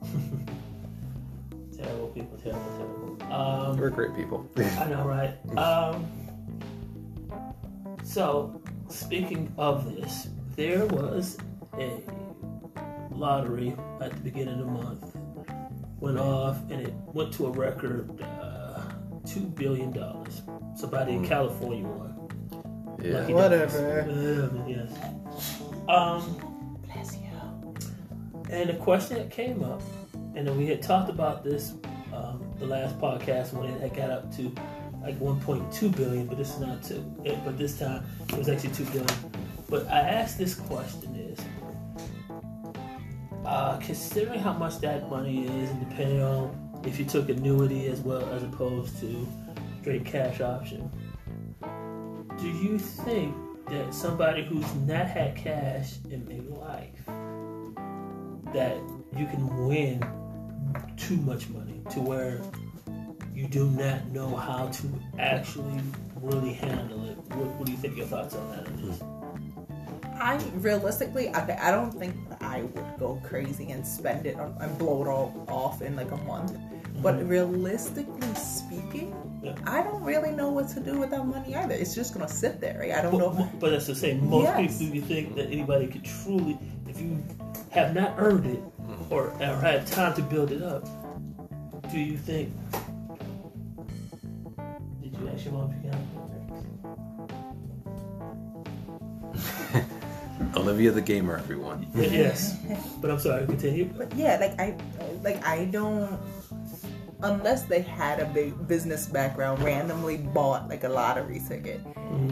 [1.77, 3.33] terrible people, terrible, terrible.
[3.33, 4.49] Um, We're great people.
[4.57, 5.33] I know, right?
[5.57, 6.05] Um,
[8.03, 11.37] so, speaking of this, there was
[11.79, 12.01] a
[13.11, 15.15] lottery at the beginning of the month.
[15.99, 18.81] Went off and it went to a record uh,
[19.25, 20.41] two billion dollars.
[20.75, 22.97] Somebody in California won.
[23.01, 23.19] yeah.
[23.19, 24.01] Lucky Whatever.
[24.03, 24.51] dollars.
[24.67, 24.91] Yeah, yes.
[25.87, 26.52] Um, Bless you.
[28.53, 29.81] And the question that came up,
[30.35, 31.73] and then we had talked about this
[32.13, 34.53] um, the last podcast when it got up to
[35.01, 37.01] like 1.2 billion, but this is not two.
[37.43, 39.07] But this time it was actually two billion.
[39.69, 41.39] But I asked this question: Is
[43.43, 48.01] uh, considering how much that money is, and depending on if you took annuity as
[48.01, 49.27] well as opposed to
[49.81, 50.91] straight cash option,
[52.37, 53.35] do you think
[53.67, 57.22] that somebody who's not had cash in their life
[58.53, 58.77] that
[59.17, 60.03] you can win
[60.97, 62.41] too much money to where
[63.33, 64.87] you do not know how to
[65.19, 65.81] actually
[66.21, 67.17] really handle it.
[67.35, 69.01] What, what do you think your thoughts on that is?
[70.15, 74.77] I realistically, I, I don't think I would go crazy and spend it on, and
[74.77, 76.57] blow it all off in like a month.
[77.01, 77.27] But mm-hmm.
[77.27, 79.55] realistically speaking, Yeah.
[79.65, 81.73] I don't really know what to do with that money either.
[81.73, 82.79] It's just gonna sit there.
[82.79, 82.93] Right?
[82.93, 83.31] I don't know.
[83.31, 84.29] But, but that's the same.
[84.29, 84.77] Most Yes.
[84.77, 87.21] people, you think that anybody could truly, if you
[87.73, 88.61] have not earned it
[89.09, 90.87] or, or had time to build it up,
[91.91, 92.53] do you think?
[95.01, 95.91] Did you ask your mom if you
[99.73, 101.87] got Olivia the gamer, everyone.
[101.95, 102.55] Yes,
[103.01, 103.47] but I'm sorry.
[103.47, 103.85] Continue.
[103.85, 104.75] But yeah, like I,
[105.23, 106.19] like I don't.
[107.23, 111.79] Unless they had a big business background, randomly bought like a lottery ticket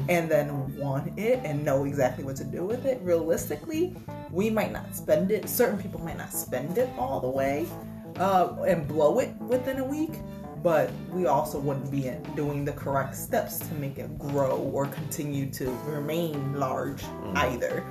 [0.10, 3.00] and then won it and know exactly what to do with it.
[3.02, 3.96] Realistically,
[4.32, 5.48] we might not spend it.
[5.48, 7.66] Certain people might not spend it all the way
[8.18, 10.12] uh, and blow it within a week.
[10.62, 15.50] But we also wouldn't be doing the correct steps to make it grow or continue
[15.52, 17.02] to remain large
[17.34, 17.84] either.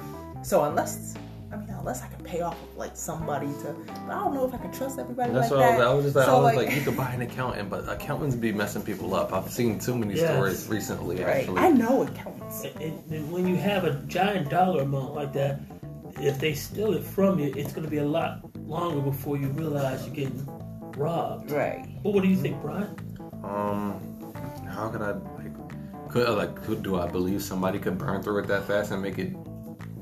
[0.42, 1.14] So unless
[1.52, 4.54] I mean, unless I can pay off like somebody to, but I don't know if
[4.54, 5.86] I can trust everybody That's like what I was, that.
[5.88, 8.36] I was just like, So, I was like, you could buy an accountant, but accountants
[8.36, 9.32] be messing people up.
[9.32, 10.30] I've seen too many Yes.
[10.32, 11.38] stories recently, right?
[11.38, 11.58] actually.
[11.60, 12.64] I know accountants.
[12.64, 15.60] And, and- and when you have a giant dollar amount like that,
[16.20, 19.48] if they steal it from you, it's going to be a lot longer before you
[19.48, 20.44] realize you're getting
[20.96, 21.50] robbed.
[21.50, 21.84] Right.
[22.02, 22.94] But what do you think, Brian?
[23.42, 24.32] Um,
[24.68, 26.10] how could I like?
[26.10, 29.18] Could like could do I believe somebody could burn through it that fast and make
[29.18, 29.32] it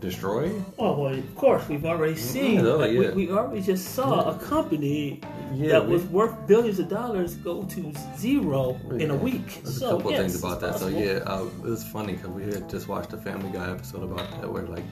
[0.00, 0.50] destroy?
[0.78, 2.64] Oh, well, of course, we've already seen.
[2.64, 2.76] yeah.
[2.86, 5.20] we, we already just saw a company
[5.54, 9.60] Yeah, that we- was worth billions of dollars go to zero in a week.
[9.62, 10.70] There's so, a couple yes, things about that.
[10.70, 13.70] it's So yeah, uh, it was funny because we had just watched a Family Guy
[13.70, 14.84] episode about that where like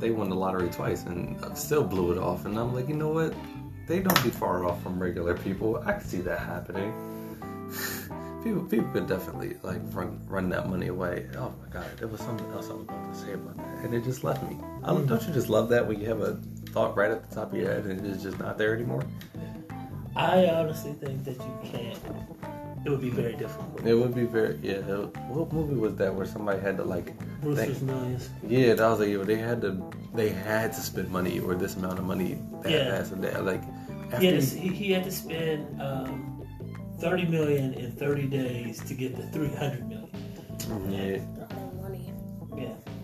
[0.00, 2.44] they won the lottery twice and uh, still blew it off.
[2.46, 3.34] And I'm like, you know what?
[3.86, 5.76] They don't be far off from regular people.
[5.86, 6.92] I can see that happening.
[8.44, 11.26] People, people could definitely like run run that money away.
[11.36, 13.94] Oh my god, there was something else I was about to say about that, and
[13.94, 14.58] it just left me.
[14.82, 16.34] I don't, you just love that when you have a
[16.66, 19.02] thought right at the top of your head and it's just not there anymore?
[20.16, 21.98] I honestly think that you can't.
[22.84, 23.86] It would be very difficult.
[23.86, 24.80] It would be very yeah.
[25.28, 28.28] What movie was that where somebody had to like Brewster's Millions.
[28.46, 29.82] Yeah, that was like they had to
[30.12, 32.90] they had to spend money or this amount of money that Yeah.
[32.98, 33.62] fast and that like
[34.12, 36.33] after He had, to, he, he had to spend um,
[37.00, 40.08] 30 million in 30 days to get the 300 million.
[40.90, 41.18] yeah,
[41.80, 42.12] money.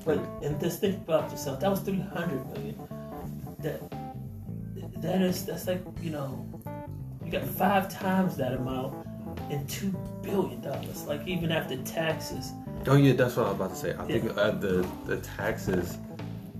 [0.05, 1.61] But and just think about yourself.
[1.61, 2.74] That was three hundred million.
[3.61, 3.82] That
[5.03, 6.49] that is that's like you know
[7.24, 9.07] you got five times that amount
[9.51, 9.91] in two
[10.22, 11.05] billion dollars.
[11.05, 12.53] Like even after taxes.
[12.86, 13.95] Oh yeah, that's what I was about to say.
[13.99, 14.30] I think Yeah.
[14.43, 15.99] uh, the the taxes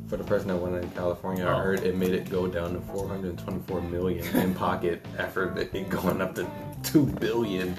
[0.06, 1.62] for the person that went in California, I Oh.
[1.62, 6.34] heard it made it go down to 424 million in pocket after it going up
[6.34, 6.46] to
[6.82, 7.76] two billion.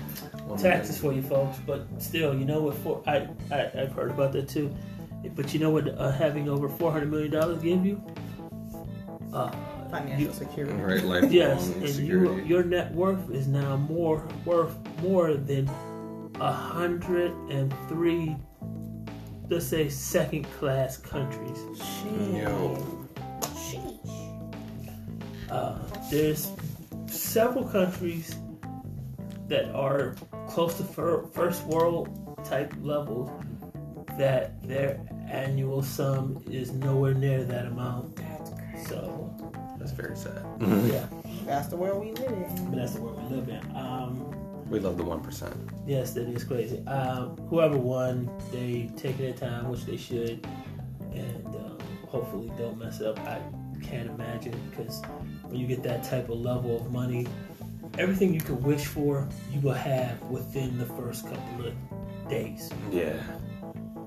[0.49, 2.75] on the- taxes for you folks, but still, you know what?
[2.75, 4.73] For I, I I've heard about that too.
[5.35, 5.87] But you know what?
[5.97, 8.01] Uh, having over four hundred million dollars give you?
[9.33, 9.51] Uh,
[9.91, 10.73] Financial you- security.
[10.81, 15.69] Right, lifelong yes, and you, your net worth is now more worth more than
[16.39, 18.35] a hundred and three,
[19.49, 21.59] let's say, second class countries.
[22.33, 23.07] Yo.
[23.53, 25.51] Sheesh.
[25.51, 25.77] Uh,
[26.09, 26.51] there's
[27.07, 28.35] several countries
[29.51, 30.15] that are
[30.47, 32.07] close to fir- first world
[32.45, 33.29] type levels
[34.17, 34.97] that their
[35.29, 38.15] annual sum is nowhere near that amount.
[38.15, 38.85] That's crazy.
[38.87, 40.41] So, That's very sad.
[40.85, 41.05] yeah,
[41.45, 42.69] That's the world we live in.
[42.69, 43.75] but that's the world we live in.
[43.75, 44.25] Um,
[44.69, 45.53] we love the one percent.
[45.85, 46.79] yes, that is crazy.
[46.87, 50.47] Um, whoever won, they take their time, which they should,
[51.13, 51.77] and um,
[52.07, 53.19] hopefully don't mess up.
[53.19, 53.41] I
[53.83, 55.01] can't imagine because
[55.43, 57.27] when you get that type of level of money,
[58.01, 61.73] everything you could wish for, you will have within the first couple of
[62.29, 62.69] days.
[62.91, 63.21] Yeah.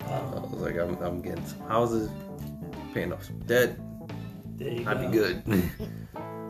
[0.08, 2.10] I Um, was like, I'm, I'm getting some houses,
[2.92, 3.76] paying off some debt.
[4.56, 5.10] there you I'd go.
[5.10, 5.42] be good.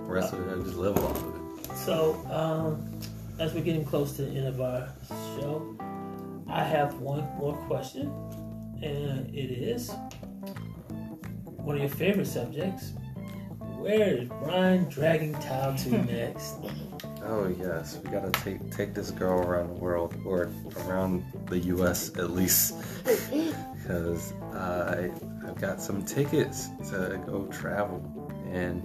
[0.06, 1.76] rest of it, I just live off of it.
[1.76, 2.98] So, um,
[3.38, 4.88] as we're getting close to the end of our
[5.36, 5.76] show,
[6.48, 8.06] I have one more question,
[8.82, 9.90] and it is
[11.44, 12.92] one of your favorite subjects.
[13.78, 16.54] Where is Brian dragging Tao to next?
[17.26, 20.50] Oh yes, we gotta take take this girl around the world or
[20.86, 22.10] around the U.S.
[22.18, 25.10] at least, because I
[25.46, 28.02] I've got some tickets to go travel,
[28.52, 28.82] and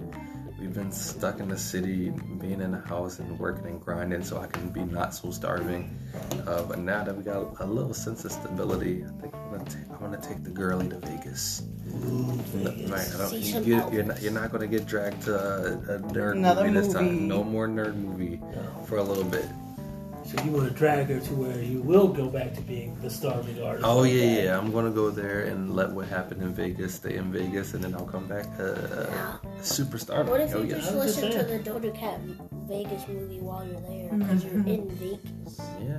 [0.60, 4.38] we've been stuck in the city, being in the house and working and grinding, so
[4.38, 5.96] I can be not so starving.
[6.46, 9.64] Uh, but now that we got a little sense of stability, I think I'm gonna
[9.70, 11.62] take, I'm gonna take the girlie to Vegas.
[11.86, 12.90] Vegas.
[12.90, 13.94] Right, I don't, See you, some you, elves.
[13.94, 17.26] you're not you're not gonna get dragged to a, a nerd Another movie this time.
[17.26, 18.84] No more nerd movie No.
[18.86, 19.46] for a little bit.
[20.30, 23.10] So you want to drag her to where you will go back to being the
[23.10, 23.84] starving artist?
[23.84, 24.44] Oh like yeah, that.
[24.44, 24.58] yeah.
[24.58, 27.94] I'm gonna go there and let what happened in Vegas stay in Vegas, and then
[27.94, 28.62] I'll come back uh,
[29.10, 29.36] Yeah.
[29.42, 30.24] a superstar.
[30.26, 30.76] What if Oh, you yeah.
[30.76, 32.20] just I was just listen to the Doja Cat
[32.68, 34.16] Vegas movie while you're there?
[34.16, 35.58] Because you're in Vegas.
[35.82, 35.98] Yeah,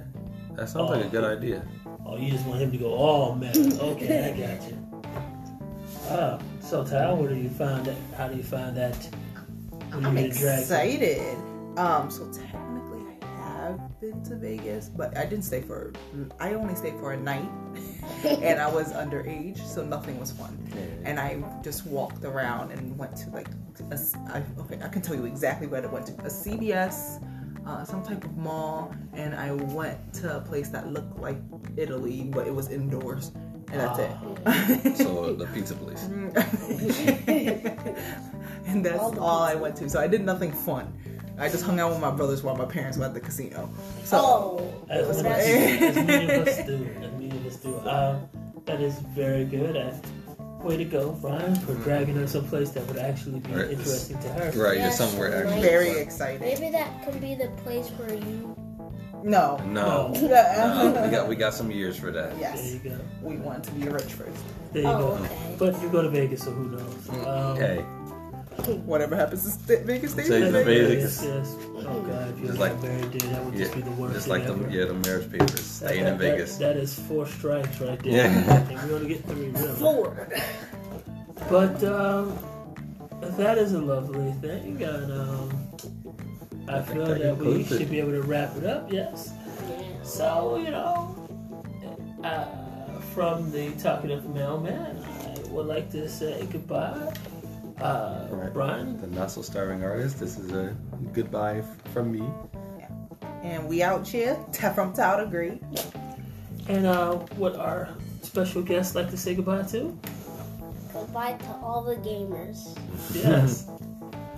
[0.55, 1.35] that sounds like a good Oh.
[1.37, 1.67] idea.
[2.05, 4.77] Oh, you just want him to go all man, Okay, I got you.
[6.09, 7.97] Ah, so Tal, where do you find that?
[8.15, 8.95] How do you find that?
[9.91, 10.61] I'm you get dragged?
[10.61, 11.19] excited.
[11.77, 12.80] Um, so technically,
[13.71, 15.93] I have been to Vegas, but I didn't stay for.
[16.39, 17.49] I only stayed for a night,
[18.25, 20.57] and I was underage, so nothing was fun.
[21.05, 23.47] And I just walked around and went to like,
[23.91, 27.23] a, I, okay, I can tell you exactly where I went to: a CVS,
[27.65, 31.37] uh, some type of mall, and I went to a place that looked like
[31.77, 33.31] Italy, but it was indoors,
[33.71, 34.97] and that's it.
[34.97, 36.03] So the pizza place.
[38.67, 39.89] and that's All all, I went to.
[39.89, 40.93] So I did nothing fun.
[41.37, 43.69] I just hung out with my brothers while my parents were at the casino.
[44.03, 46.89] So Oh, As was many, as many of us do.
[47.01, 47.79] As many of us do.
[47.89, 48.29] Um,
[48.65, 49.75] that is very good.
[49.75, 49.91] Uh,
[50.63, 53.71] way to go, Brian, for dragging her someplace that would actually be Right.
[53.71, 54.51] interesting to her.
[54.61, 55.61] Right, Yes, just somewhere actually.
[55.61, 56.01] very fun.
[56.03, 56.41] excited.
[56.41, 58.55] maybe that could be the place where you.
[59.23, 59.57] No.
[59.65, 60.91] No, No.
[60.93, 62.31] no, we got we got some years for that.
[62.31, 62.73] There yes.
[62.73, 62.97] you go.
[63.23, 64.37] We want to be rich first.
[64.71, 65.23] There you Oh, go.
[65.23, 65.55] okay.
[65.57, 67.09] But you go to Vegas, so who knows?
[67.25, 67.83] Um, Hey,
[68.85, 71.21] Whatever happens in St- Vegas stays Stays in in Vegas.
[71.21, 71.23] Vegas.
[71.23, 71.85] Yes, yes.
[71.87, 74.13] Oh God, if you Just like- married there, that would yeah, just be the worst
[74.13, 74.63] just thing like ever.
[74.63, 76.57] the yeah the marriage papers staying That- in that- Vegas.
[76.57, 78.13] that is four strikes right there.
[78.13, 78.67] Yeah.
[78.69, 79.67] and we only get three, really.
[79.79, 80.27] Four.
[81.49, 82.37] But um,
[83.37, 85.67] that is a lovely thing, and um,
[86.67, 87.67] I, I feel that that we it.
[87.67, 88.91] should be able to wrap it up.
[88.91, 89.31] Yes.
[89.69, 90.03] Yeah.
[90.03, 91.15] So you know,
[92.23, 92.45] uh,
[93.13, 97.11] from the talking of mailman, I would like to say goodbye,
[97.81, 98.53] uh, Right.
[98.53, 98.99] Brian.
[99.01, 100.19] The not so starving artist.
[100.19, 100.75] This is a
[101.13, 102.23] goodbye f- from me.
[103.43, 104.35] And we out here
[104.75, 105.59] from Town Agree.
[106.67, 107.89] And uh, what our
[108.21, 109.97] special guests like to say goodbye to?
[110.93, 112.77] Goodbye to all the gamers.
[113.13, 113.67] Yes.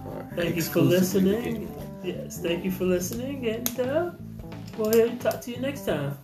[0.05, 1.73] Or Thank you for listening.
[2.03, 4.11] Yes, thank you for listening, and uh,
[4.77, 6.17] we'll talk to you next time.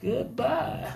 [0.00, 0.90] Goodbye.